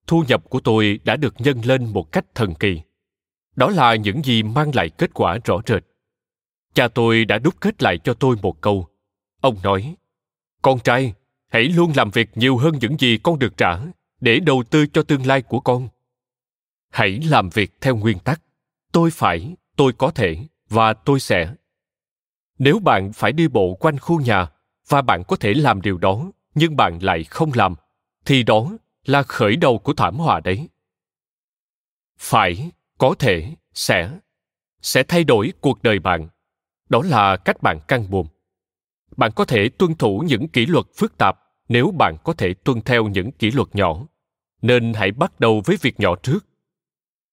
thu 0.08 0.24
nhập 0.28 0.50
của 0.50 0.60
tôi 0.60 1.00
đã 1.04 1.16
được 1.16 1.42
nhân 1.42 1.62
lên 1.66 1.94
một 1.94 2.12
cách 2.12 2.26
thần 2.36 2.56
kỳ 2.56 2.82
đó 3.56 3.70
là 3.70 3.96
những 3.96 4.26
gì 4.26 4.44
mang 4.44 4.72
lại 4.76 4.90
kết 4.90 5.12
quả 5.14 5.38
rõ 5.46 5.62
rệt. 5.66 5.84
Cha 6.74 6.88
tôi 6.88 7.26
đã 7.26 7.38
đúc 7.38 7.56
kết 7.62 7.84
lại 7.84 7.98
cho 7.98 8.14
tôi 8.14 8.36
một 8.42 8.62
câu. 8.62 8.88
Ông 9.42 9.58
nói, 9.64 9.96
con 10.62 10.80
trai, 10.80 11.14
hãy 11.48 11.64
luôn 11.64 11.92
làm 11.96 12.12
việc 12.12 12.30
nhiều 12.36 12.58
hơn 12.58 12.74
những 12.82 12.98
gì 13.00 13.18
con 13.24 13.40
được 13.40 13.58
trả 13.58 13.80
để 14.22 14.40
đầu 14.40 14.64
tư 14.70 14.86
cho 14.86 15.04
tương 15.04 15.26
lai 15.26 15.42
của 15.42 15.60
con. 15.60 15.88
Hãy 16.90 17.20
làm 17.30 17.50
việc 17.50 17.72
theo 17.82 17.96
nguyên 17.96 18.20
tắc, 18.20 18.42
tôi 18.92 19.12
phải, 19.12 19.56
tôi 19.76 19.94
có 19.94 20.12
thể 20.12 20.38
và 20.70 20.94
tôi 20.94 21.20
sẽ. 21.20 21.54
Nếu 22.60 22.80
bạn 22.80 23.14
phải 23.14 23.32
đi 23.32 23.48
bộ 23.48 23.74
quanh 23.80 24.00
khu 24.00 24.22
nhà 24.22 24.48
và 24.88 25.02
bạn 25.02 25.24
có 25.28 25.36
thể 25.36 25.54
làm 25.54 25.82
điều 25.82 25.98
đó, 25.98 26.32
nhưng 26.56 26.76
bạn 26.76 27.00
lại 27.02 27.24
không 27.24 27.52
làm, 27.56 27.76
thì 28.26 28.44
đó 28.44 28.72
là 29.06 29.24
khởi 29.24 29.56
đầu 29.56 29.80
của 29.80 29.94
thảm 29.94 30.16
họa 30.16 30.40
đấy. 30.40 30.70
Phải 32.18 32.72
có 32.98 33.16
thể 33.20 33.56
sẽ 33.74 34.12
sẽ 34.82 35.04
thay 35.04 35.24
đổi 35.24 35.54
cuộc 35.62 35.84
đời 35.84 36.00
bạn. 36.00 36.28
Đó 36.90 37.02
là 37.06 37.38
cách 37.38 37.62
bạn 37.62 37.80
căng 37.88 38.10
buồm. 38.10 38.28
Bạn 39.18 39.32
có 39.36 39.46
thể 39.46 39.70
tuân 39.70 39.96
thủ 39.96 40.24
những 40.28 40.48
kỷ 40.48 40.66
luật 40.66 40.86
phức 40.96 41.18
tạp 41.18 41.40
nếu 41.70 41.92
bạn 41.92 42.18
có 42.24 42.34
thể 42.34 42.54
tuân 42.54 42.82
theo 42.82 43.08
những 43.08 43.32
kỷ 43.32 43.52
luật 43.52 43.68
nhỏ. 43.74 44.08
Nên 44.62 44.94
hãy 44.94 45.12
bắt 45.12 45.40
đầu 45.40 45.62
với 45.66 45.78
việc 45.82 46.00
nhỏ 46.00 46.16
trước. 46.16 46.46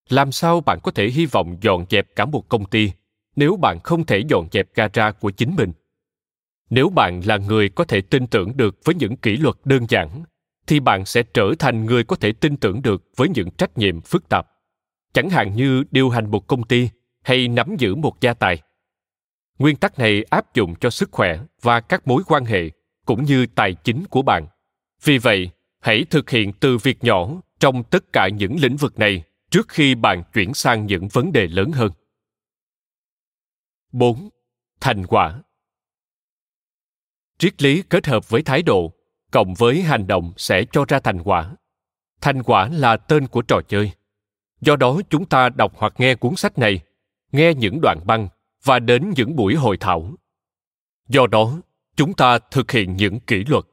Làm 0.08 0.32
sao 0.32 0.60
bạn 0.60 0.78
có 0.82 0.90
thể 0.90 1.08
hy 1.08 1.26
vọng 1.26 1.56
dọn 1.60 1.84
dẹp 1.90 2.16
cả 2.16 2.24
một 2.24 2.48
công 2.48 2.64
ty 2.64 2.92
nếu 3.36 3.56
bạn 3.56 3.80
không 3.84 4.06
thể 4.06 4.22
dọn 4.28 4.48
dẹp 4.52 4.74
gara 4.74 5.10
của 5.10 5.30
chính 5.30 5.56
mình? 5.56 5.72
Nếu 6.70 6.88
bạn 6.88 7.20
là 7.24 7.36
người 7.36 7.68
có 7.68 7.84
thể 7.84 8.00
tin 8.00 8.26
tưởng 8.26 8.56
được 8.56 8.78
với 8.84 8.94
những 8.94 9.16
kỷ 9.16 9.36
luật 9.36 9.56
đơn 9.64 9.86
giản, 9.88 10.22
thì 10.66 10.80
bạn 10.80 11.04
sẽ 11.04 11.22
trở 11.22 11.54
thành 11.58 11.86
người 11.86 12.04
có 12.04 12.16
thể 12.16 12.32
tin 12.32 12.56
tưởng 12.56 12.82
được 12.82 13.04
với 13.16 13.28
những 13.28 13.50
trách 13.50 13.78
nhiệm 13.78 14.00
phức 14.00 14.28
tạp 14.28 14.49
chẳng 15.12 15.30
hạn 15.30 15.56
như 15.56 15.84
điều 15.90 16.10
hành 16.10 16.30
một 16.30 16.46
công 16.46 16.62
ty 16.62 16.88
hay 17.22 17.48
nắm 17.48 17.76
giữ 17.78 17.94
một 17.94 18.20
gia 18.20 18.34
tài 18.34 18.62
nguyên 19.58 19.76
tắc 19.76 19.98
này 19.98 20.22
áp 20.30 20.54
dụng 20.54 20.74
cho 20.80 20.90
sức 20.90 21.08
khỏe 21.12 21.40
và 21.62 21.80
các 21.80 22.08
mối 22.08 22.22
quan 22.26 22.44
hệ 22.44 22.70
cũng 23.06 23.24
như 23.24 23.46
tài 23.46 23.74
chính 23.74 24.04
của 24.10 24.22
bạn 24.22 24.46
vì 25.04 25.18
vậy 25.18 25.50
hãy 25.80 26.04
thực 26.10 26.30
hiện 26.30 26.52
từ 26.52 26.78
việc 26.78 27.04
nhỏ 27.04 27.28
trong 27.60 27.84
tất 27.84 28.12
cả 28.12 28.28
những 28.28 28.56
lĩnh 28.60 28.76
vực 28.76 28.98
này 28.98 29.22
trước 29.50 29.68
khi 29.68 29.94
bạn 29.94 30.22
chuyển 30.32 30.54
sang 30.54 30.86
những 30.86 31.08
vấn 31.08 31.32
đề 31.32 31.46
lớn 31.46 31.72
hơn 31.72 31.90
4. 33.92 34.28
Thành 34.80 35.06
quả 35.06 35.42
Triết 37.38 37.62
lý 37.62 37.82
kết 37.82 38.06
hợp 38.06 38.28
với 38.28 38.42
thái 38.42 38.62
độ, 38.62 38.92
cộng 39.30 39.54
với 39.54 39.82
hành 39.82 40.06
động 40.06 40.32
sẽ 40.36 40.64
cho 40.72 40.84
ra 40.88 41.00
thành 41.00 41.22
quả. 41.22 41.56
Thành 42.20 42.42
quả 42.42 42.68
là 42.68 42.96
tên 42.96 43.26
của 43.26 43.42
trò 43.42 43.60
chơi. 43.68 43.92
Do 44.60 44.76
đó 44.76 45.00
chúng 45.10 45.26
ta 45.26 45.48
đọc 45.48 45.72
hoặc 45.76 45.94
nghe 45.98 46.14
cuốn 46.14 46.36
sách 46.36 46.58
này, 46.58 46.80
nghe 47.32 47.54
những 47.54 47.80
đoạn 47.82 48.00
băng 48.04 48.28
và 48.64 48.78
đến 48.78 49.12
những 49.16 49.36
buổi 49.36 49.54
hội 49.54 49.76
thảo. 49.76 50.14
Do 51.08 51.26
đó, 51.26 51.60
chúng 51.96 52.14
ta 52.14 52.38
thực 52.38 52.70
hiện 52.70 52.96
những 52.96 53.20
kỷ 53.20 53.44
luật. 53.44 53.64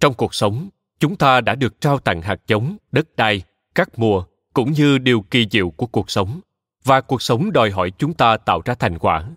Trong 0.00 0.14
cuộc 0.14 0.34
sống, 0.34 0.68
chúng 0.98 1.16
ta 1.16 1.40
đã 1.40 1.54
được 1.54 1.80
trao 1.80 1.98
tặng 1.98 2.22
hạt 2.22 2.40
giống, 2.46 2.76
đất 2.92 3.16
đai, 3.16 3.42
các 3.74 3.98
mùa 3.98 4.24
cũng 4.54 4.72
như 4.72 4.98
điều 4.98 5.20
kỳ 5.20 5.46
diệu 5.50 5.70
của 5.70 5.86
cuộc 5.86 6.10
sống 6.10 6.40
và 6.84 7.00
cuộc 7.00 7.22
sống 7.22 7.52
đòi 7.52 7.70
hỏi 7.70 7.92
chúng 7.98 8.14
ta 8.14 8.36
tạo 8.36 8.60
ra 8.64 8.74
thành 8.74 8.98
quả 8.98 9.30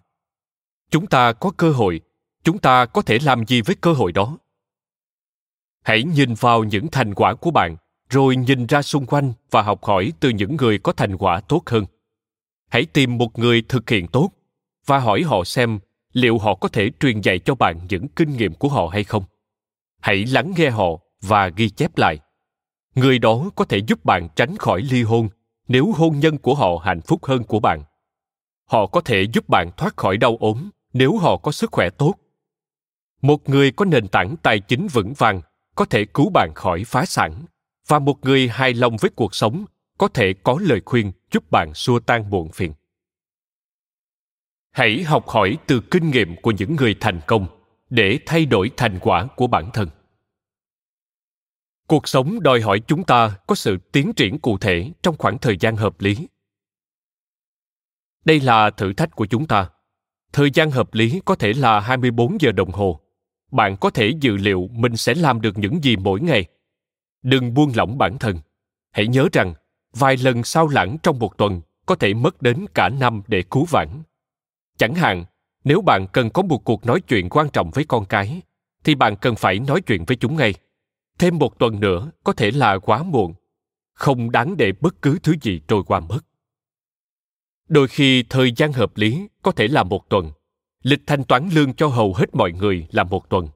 chúng 0.90 1.08
ta 1.08 1.34
có 1.34 1.52
cơ 1.58 1.72
hội 1.72 2.02
chúng 2.44 2.58
ta 2.58 2.86
có 2.86 3.02
thể 3.02 3.20
làm 3.22 3.46
gì 3.46 3.62
với 3.62 3.76
cơ 3.76 3.94
hội 3.94 4.12
đó 4.12 4.38
hãy 5.84 6.04
nhìn 6.04 6.34
vào 6.34 6.64
những 6.64 6.88
thành 6.92 7.14
quả 7.14 7.34
của 7.34 7.52
bạn 7.52 7.78
rồi 8.10 8.36
nhìn 8.36 8.66
ra 8.66 8.82
xung 8.82 9.06
quanh 9.06 9.34
và 9.52 9.62
học 9.62 9.84
hỏi 9.84 10.14
từ 10.20 10.30
những 10.30 10.56
người 10.56 10.78
có 10.78 10.94
thành 10.94 11.18
quả 11.18 11.40
tốt 11.40 11.62
hơn. 11.66 11.86
Hãy 12.70 12.86
tìm 12.86 13.18
một 13.18 13.40
người 13.40 13.64
thực 13.70 13.90
hiện 13.90 14.08
tốt 14.08 14.30
và 14.86 15.00
hỏi 15.00 15.22
họ 15.22 15.44
xem 15.44 15.80
liệu 16.14 16.38
họ 16.38 16.56
có 16.56 16.68
thể 16.68 16.90
truyền 17.00 17.22
dạy 17.22 17.40
cho 17.40 17.56
bạn 17.56 17.80
những 17.90 18.08
kinh 18.08 18.38
nghiệm 18.38 18.54
của 18.54 18.70
họ 18.70 18.88
hay 18.88 19.04
không. 19.04 19.24
Hãy 20.02 20.26
lắng 20.26 20.54
nghe 20.58 20.70
họ 20.70 20.88
và 21.22 21.48
ghi 21.48 21.70
chép 21.70 21.98
lại. 21.98 22.20
Người 22.96 23.20
đó 23.20 23.50
có 23.56 23.66
thể 23.66 23.78
giúp 23.78 24.06
bạn 24.06 24.28
tránh 24.36 24.58
khỏi 24.58 24.82
ly 24.82 25.04
hôn 25.04 25.30
nếu 25.68 25.92
hôn 25.92 26.20
nhân 26.20 26.38
của 26.38 26.56
họ 26.56 26.78
hạnh 26.84 27.02
phúc 27.02 27.26
hơn 27.26 27.44
của 27.44 27.60
bạn. 27.60 27.84
Họ 28.66 28.88
có 28.88 29.02
thể 29.02 29.26
giúp 29.34 29.50
bạn 29.50 29.72
thoát 29.78 29.98
khỏi 29.98 30.18
đau 30.18 30.38
ốm 30.40 30.70
nếu 30.94 31.18
họ 31.18 31.38
có 31.38 31.52
sức 31.52 31.72
khỏe 31.72 31.90
tốt. 31.90 32.14
Một 33.22 33.50
người 33.50 33.72
có 33.72 33.86
nền 33.86 34.08
tảng 34.08 34.36
tài 34.44 34.60
chính 34.60 34.88
vững 34.88 35.14
vàng 35.18 35.42
có 35.76 35.86
thể 35.86 36.06
cứu 36.06 36.30
bạn 36.30 36.52
khỏi 36.56 36.84
phá 36.84 37.06
sản 37.06 37.46
và 37.88 38.00
một 38.00 38.26
người 38.26 38.48
hài 38.48 38.74
lòng 38.74 38.98
với 38.98 39.12
cuộc 39.16 39.36
sống 39.36 39.66
có 39.98 40.08
thể 40.08 40.34
có 40.44 40.58
lời 40.62 40.82
khuyên 40.86 41.12
giúp 41.32 41.52
bạn 41.52 41.74
xua 41.74 42.00
tan 42.00 42.30
buồn 42.30 42.52
phiền. 42.52 42.74
Hãy 44.72 45.04
học 45.04 45.28
hỏi 45.28 45.58
từ 45.68 45.82
kinh 45.92 46.12
nghiệm 46.12 46.36
của 46.42 46.52
những 46.52 46.76
người 46.76 46.96
thành 47.00 47.22
công 47.28 47.48
để 47.90 48.20
thay 48.26 48.46
đổi 48.46 48.72
thành 48.78 49.00
quả 49.02 49.28
của 49.36 49.48
bản 49.48 49.70
thân. 49.74 49.90
Cuộc 51.88 52.08
sống 52.08 52.44
đòi 52.44 52.62
hỏi 52.62 52.80
chúng 52.88 53.04
ta 53.04 53.38
có 53.48 53.56
sự 53.56 53.78
tiến 53.92 54.14
triển 54.14 54.40
cụ 54.40 54.58
thể 54.58 54.92
trong 55.04 55.16
khoảng 55.18 55.38
thời 55.38 55.58
gian 55.58 55.76
hợp 55.76 56.02
lý. 56.02 56.28
Đây 58.26 58.40
là 58.40 58.70
thử 58.70 58.94
thách 58.94 59.16
của 59.16 59.26
chúng 59.26 59.48
ta. 59.48 59.70
Thời 60.34 60.52
gian 60.54 60.72
hợp 60.72 60.94
lý 60.94 61.22
có 61.26 61.36
thể 61.36 61.54
là 61.54 61.80
24 61.80 62.42
giờ 62.42 62.52
đồng 62.52 62.72
hồ, 62.72 63.02
bạn 63.52 63.78
có 63.78 63.90
thể 63.90 64.12
dự 64.22 64.38
liệu 64.38 64.68
mình 64.72 64.98
sẽ 64.98 65.14
làm 65.14 65.42
được 65.42 65.58
những 65.58 65.84
gì 65.84 65.96
mỗi 65.96 66.22
ngày 66.22 66.46
đừng 67.24 67.54
buông 67.54 67.72
lỏng 67.76 67.98
bản 67.98 68.18
thân. 68.18 68.40
Hãy 68.92 69.08
nhớ 69.08 69.28
rằng, 69.34 69.54
vài 69.94 70.18
lần 70.18 70.44
sao 70.44 70.68
lãng 70.68 70.98
trong 71.04 71.20
một 71.20 71.38
tuần 71.38 71.62
có 71.86 71.96
thể 71.96 72.14
mất 72.14 72.42
đến 72.42 72.66
cả 72.74 72.90
năm 72.90 73.22
để 73.28 73.44
cứu 73.52 73.66
vãn. 73.66 73.88
Chẳng 74.78 74.96
hạn, 74.96 75.26
nếu 75.64 75.82
bạn 75.82 76.08
cần 76.14 76.30
có 76.30 76.42
một 76.42 76.58
cuộc 76.58 76.86
nói 76.86 77.02
chuyện 77.02 77.30
quan 77.30 77.50
trọng 77.50 77.72
với 77.72 77.86
con 77.86 78.06
cái, 78.06 78.42
thì 78.84 78.96
bạn 78.96 79.16
cần 79.16 79.36
phải 79.36 79.60
nói 79.60 79.82
chuyện 79.82 80.06
với 80.06 80.18
chúng 80.18 80.36
ngay. 80.36 80.54
Thêm 81.20 81.38
một 81.38 81.60
tuần 81.60 81.80
nữa 81.80 82.12
có 82.24 82.34
thể 82.34 82.52
là 82.52 82.80
quá 82.80 83.04
muộn. 83.04 83.34
Không 83.94 84.32
đáng 84.32 84.58
để 84.58 84.72
bất 84.82 85.02
cứ 85.02 85.20
thứ 85.24 85.34
gì 85.42 85.62
trôi 85.68 85.84
qua 85.84 86.00
mất. 86.00 86.20
Đôi 87.70 87.88
khi 87.88 88.24
thời 88.24 88.52
gian 88.52 88.74
hợp 88.74 88.98
lý 88.98 89.28
có 89.42 89.52
thể 89.52 89.68
là 89.68 89.84
một 89.84 90.10
tuần. 90.10 90.32
Lịch 90.84 91.02
thanh 91.08 91.24
toán 91.24 91.50
lương 91.54 91.74
cho 91.74 91.88
hầu 91.88 92.14
hết 92.14 92.36
mọi 92.36 92.52
người 92.52 92.88
là 92.92 93.04
một 93.04 93.30
tuần. 93.30 93.48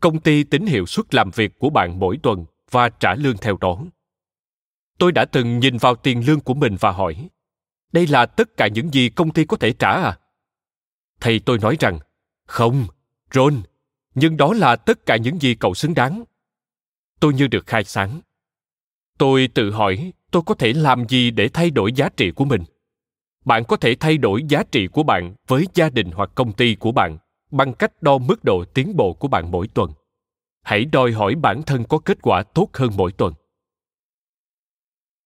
Công 0.00 0.20
ty 0.20 0.44
tính 0.44 0.66
hiệu 0.66 0.86
suất 0.86 1.14
làm 1.14 1.30
việc 1.30 1.58
của 1.58 1.70
bạn 1.70 1.98
mỗi 1.98 2.18
tuần 2.22 2.44
và 2.70 2.88
trả 2.88 3.14
lương 3.14 3.36
theo 3.36 3.56
đó. 3.60 3.84
Tôi 4.98 5.12
đã 5.12 5.24
từng 5.24 5.58
nhìn 5.58 5.76
vào 5.76 5.94
tiền 5.94 6.26
lương 6.26 6.40
của 6.40 6.54
mình 6.54 6.76
và 6.80 6.90
hỏi, 6.90 7.28
đây 7.92 8.06
là 8.06 8.26
tất 8.26 8.56
cả 8.56 8.68
những 8.68 8.94
gì 8.94 9.08
công 9.08 9.30
ty 9.30 9.44
có 9.44 9.56
thể 9.56 9.72
trả 9.72 9.90
à? 9.90 10.18
Thầy 11.20 11.40
tôi 11.40 11.58
nói 11.58 11.76
rằng, 11.80 11.98
không, 12.46 12.86
ron, 13.34 13.62
nhưng 14.14 14.36
đó 14.36 14.52
là 14.52 14.76
tất 14.76 15.06
cả 15.06 15.16
những 15.16 15.38
gì 15.38 15.54
cậu 15.54 15.74
xứng 15.74 15.94
đáng. 15.94 16.24
Tôi 17.20 17.34
như 17.34 17.46
được 17.46 17.66
khai 17.66 17.84
sáng. 17.84 18.20
Tôi 19.18 19.48
tự 19.54 19.70
hỏi, 19.70 20.12
tôi 20.30 20.42
có 20.46 20.54
thể 20.54 20.72
làm 20.72 21.08
gì 21.08 21.30
để 21.30 21.48
thay 21.48 21.70
đổi 21.70 21.92
giá 21.92 22.08
trị 22.16 22.30
của 22.30 22.44
mình? 22.44 22.64
Bạn 23.44 23.64
có 23.64 23.76
thể 23.76 23.94
thay 23.94 24.18
đổi 24.18 24.42
giá 24.48 24.62
trị 24.72 24.86
của 24.86 25.02
bạn 25.02 25.34
với 25.46 25.66
gia 25.74 25.90
đình 25.90 26.10
hoặc 26.10 26.30
công 26.34 26.52
ty 26.52 26.74
của 26.74 26.92
bạn 26.92 27.18
bằng 27.50 27.74
cách 27.74 28.02
đo 28.02 28.18
mức 28.18 28.44
độ 28.44 28.64
tiến 28.64 28.96
bộ 28.96 29.12
của 29.12 29.28
bạn 29.28 29.50
mỗi 29.50 29.68
tuần 29.68 29.90
hãy 30.62 30.84
đòi 30.84 31.12
hỏi 31.12 31.34
bản 31.34 31.62
thân 31.62 31.84
có 31.88 31.98
kết 31.98 32.18
quả 32.22 32.42
tốt 32.42 32.68
hơn 32.72 32.90
mỗi 32.96 33.12
tuần. 33.12 33.34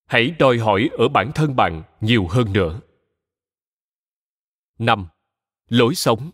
Hãy 0.06 0.30
đòi 0.38 0.58
hỏi 0.58 0.90
ở 0.98 1.08
bản 1.08 1.30
thân 1.34 1.56
bạn 1.56 1.82
nhiều 2.00 2.26
hơn 2.30 2.52
nữa. 2.52 2.80
Năm, 4.78 5.06
lối 5.68 5.94
sống. 5.94 6.30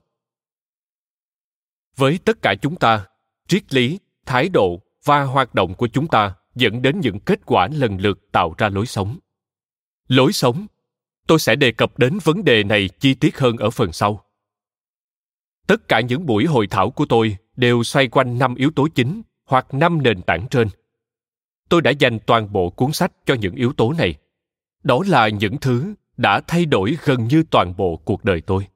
Với 1.96 2.18
tất 2.24 2.42
cả 2.42 2.54
chúng 2.62 2.76
ta, 2.76 3.06
triết 3.48 3.74
lý, 3.74 3.98
thái 4.26 4.48
độ 4.48 4.82
và 5.04 5.22
hoạt 5.22 5.54
động 5.54 5.74
của 5.74 5.88
chúng 5.88 6.08
ta 6.08 6.34
dẫn 6.54 6.82
đến 6.82 7.00
những 7.00 7.20
kết 7.20 7.40
quả 7.46 7.68
lần 7.72 7.98
lượt 8.00 8.18
tạo 8.32 8.54
ra 8.58 8.68
lối 8.68 8.86
sống. 8.86 9.18
Lối 10.08 10.32
sống, 10.32 10.66
tôi 11.26 11.38
sẽ 11.38 11.56
đề 11.56 11.72
cập 11.72 11.98
đến 11.98 12.18
vấn 12.24 12.44
đề 12.44 12.64
này 12.64 12.88
chi 13.00 13.14
tiết 13.14 13.38
hơn 13.38 13.56
ở 13.56 13.70
phần 13.70 13.92
sau. 13.92 14.24
Tất 15.66 15.88
cả 15.88 16.00
những 16.00 16.26
buổi 16.26 16.44
hội 16.44 16.66
thảo 16.66 16.90
của 16.90 17.06
tôi 17.08 17.36
đều 17.60 17.82
xoay 17.82 18.08
quanh 18.08 18.38
năm 18.38 18.54
yếu 18.54 18.70
tố 18.70 18.88
chính 18.94 19.22
hoặc 19.46 19.74
năm 19.74 20.02
nền 20.02 20.22
tảng 20.22 20.46
trên. 20.50 20.68
Tôi 21.68 21.82
đã 21.82 21.90
dành 21.90 22.18
toàn 22.26 22.52
bộ 22.52 22.70
cuốn 22.70 22.92
sách 22.92 23.12
cho 23.26 23.34
những 23.34 23.54
yếu 23.54 23.72
tố 23.72 23.92
này. 23.98 24.14
Đó 24.82 25.00
là 25.06 25.28
những 25.28 25.58
thứ 25.58 25.94
đã 26.16 26.40
thay 26.46 26.66
đổi 26.66 26.96
gần 27.04 27.28
như 27.28 27.42
toàn 27.50 27.76
bộ 27.76 27.96
cuộc 28.04 28.24
đời 28.24 28.40
tôi. 28.40 28.66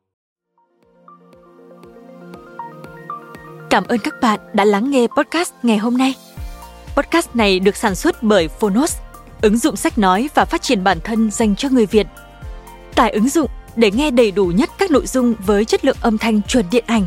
Cảm 3.70 3.84
ơn 3.84 3.98
các 4.04 4.14
bạn 4.22 4.40
đã 4.52 4.64
lắng 4.64 4.90
nghe 4.90 5.06
podcast 5.16 5.52
ngày 5.62 5.78
hôm 5.78 5.96
nay. 5.96 6.14
Podcast 6.96 7.36
này 7.36 7.60
được 7.60 7.76
sản 7.76 7.94
xuất 7.94 8.22
bởi 8.22 8.48
phonos, 8.48 8.98
ứng 9.42 9.58
dụng 9.58 9.76
sách 9.76 9.98
nói 9.98 10.28
và 10.34 10.44
phát 10.44 10.62
triển 10.62 10.84
bản 10.84 10.98
thân 11.04 11.30
dành 11.30 11.56
cho 11.56 11.68
người 11.68 11.86
việt. 11.86 12.06
Tải 12.94 13.10
ứng 13.10 13.28
dụng 13.28 13.50
để 13.76 13.90
nghe 13.90 14.10
đầy 14.10 14.30
đủ 14.30 14.46
nhất 14.46 14.70
các 14.78 14.90
nội 14.90 15.06
dung 15.06 15.34
với 15.46 15.64
chất 15.64 15.84
lượng 15.84 15.96
âm 16.00 16.18
thanh 16.18 16.42
chuẩn 16.42 16.64
điện 16.70 16.84
ảnh 16.86 17.06